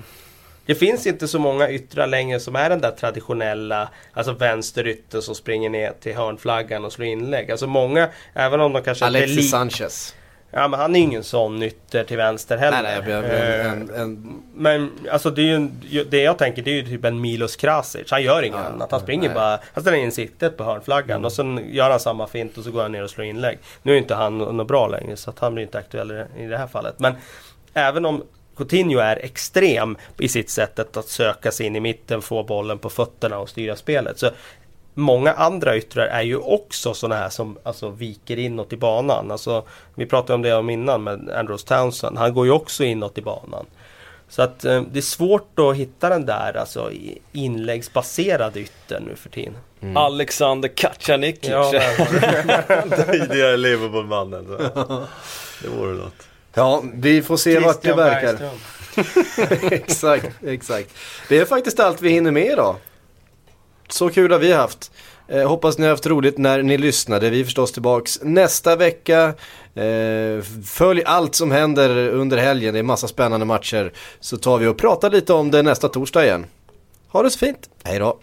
[0.66, 5.34] Det finns inte så många yttrar längre som är den där traditionella Alltså vänsterytten som
[5.34, 7.50] springer ner till hörnflaggan och slår inlägg.
[7.50, 10.14] Alltså många, även om de kanske inte är Alexis Sanchez.
[10.50, 12.82] Ja men han är ingen sån ytter till vänster heller.
[12.82, 16.70] Nej, nej, jag- Eh, en, en, Men alltså det, är ju det jag tänker det
[16.70, 18.10] är ju typ en Milos Krasic.
[18.10, 18.90] Han gör inget Ja, annat.
[18.90, 19.34] Han springer nej.
[19.34, 22.70] bara, han ställer in siktet på hörnflaggan och sen gör han samma fint och så
[22.70, 23.58] går han ner och slår inlägg.
[23.82, 26.28] Nu är inte han något bra längre så att han blir inte aktuell i det-
[26.38, 26.94] i det här fallet.
[26.98, 27.14] Men
[27.74, 28.22] även om
[28.56, 32.90] Coutinho är extrem i sitt sätt att söka sig in i mitten, få bollen på
[32.90, 34.18] fötterna och styra spelet.
[34.18, 34.30] Så
[34.98, 39.30] Många andra yttrar är ju också sådana här som alltså, viker inåt i banan.
[39.30, 42.18] Alltså, vi pratade om det om innan med Andrews Townsend.
[42.18, 43.66] Han går ju också inåt i banan.
[44.28, 46.90] Så att eh, det är svårt att hitta den där alltså,
[47.32, 49.54] inläggsbaserade yttern nu för tiden.
[49.94, 51.38] Alexander Kacanik.
[51.40, 51.70] Ja,
[53.10, 54.46] Tidigare Liverpool-mannen.
[55.62, 56.28] Det vore något.
[56.54, 58.50] ja, vi får se vart det verkar.
[59.72, 60.90] Exakt, exakt.
[61.28, 62.76] Det är faktiskt allt vi hinner med idag.
[63.88, 64.90] Så kul har vi haft.
[65.28, 67.30] Eh, hoppas ni har haft roligt när ni lyssnade.
[67.30, 69.34] Vi är förstås tillbaks nästa vecka.
[69.74, 72.74] Eh, följ allt som händer under helgen.
[72.74, 73.92] Det är massa spännande matcher.
[74.20, 76.46] Så tar vi och pratar lite om det nästa torsdag igen.
[77.08, 77.70] Ha det så fint.
[77.84, 78.18] Hej då.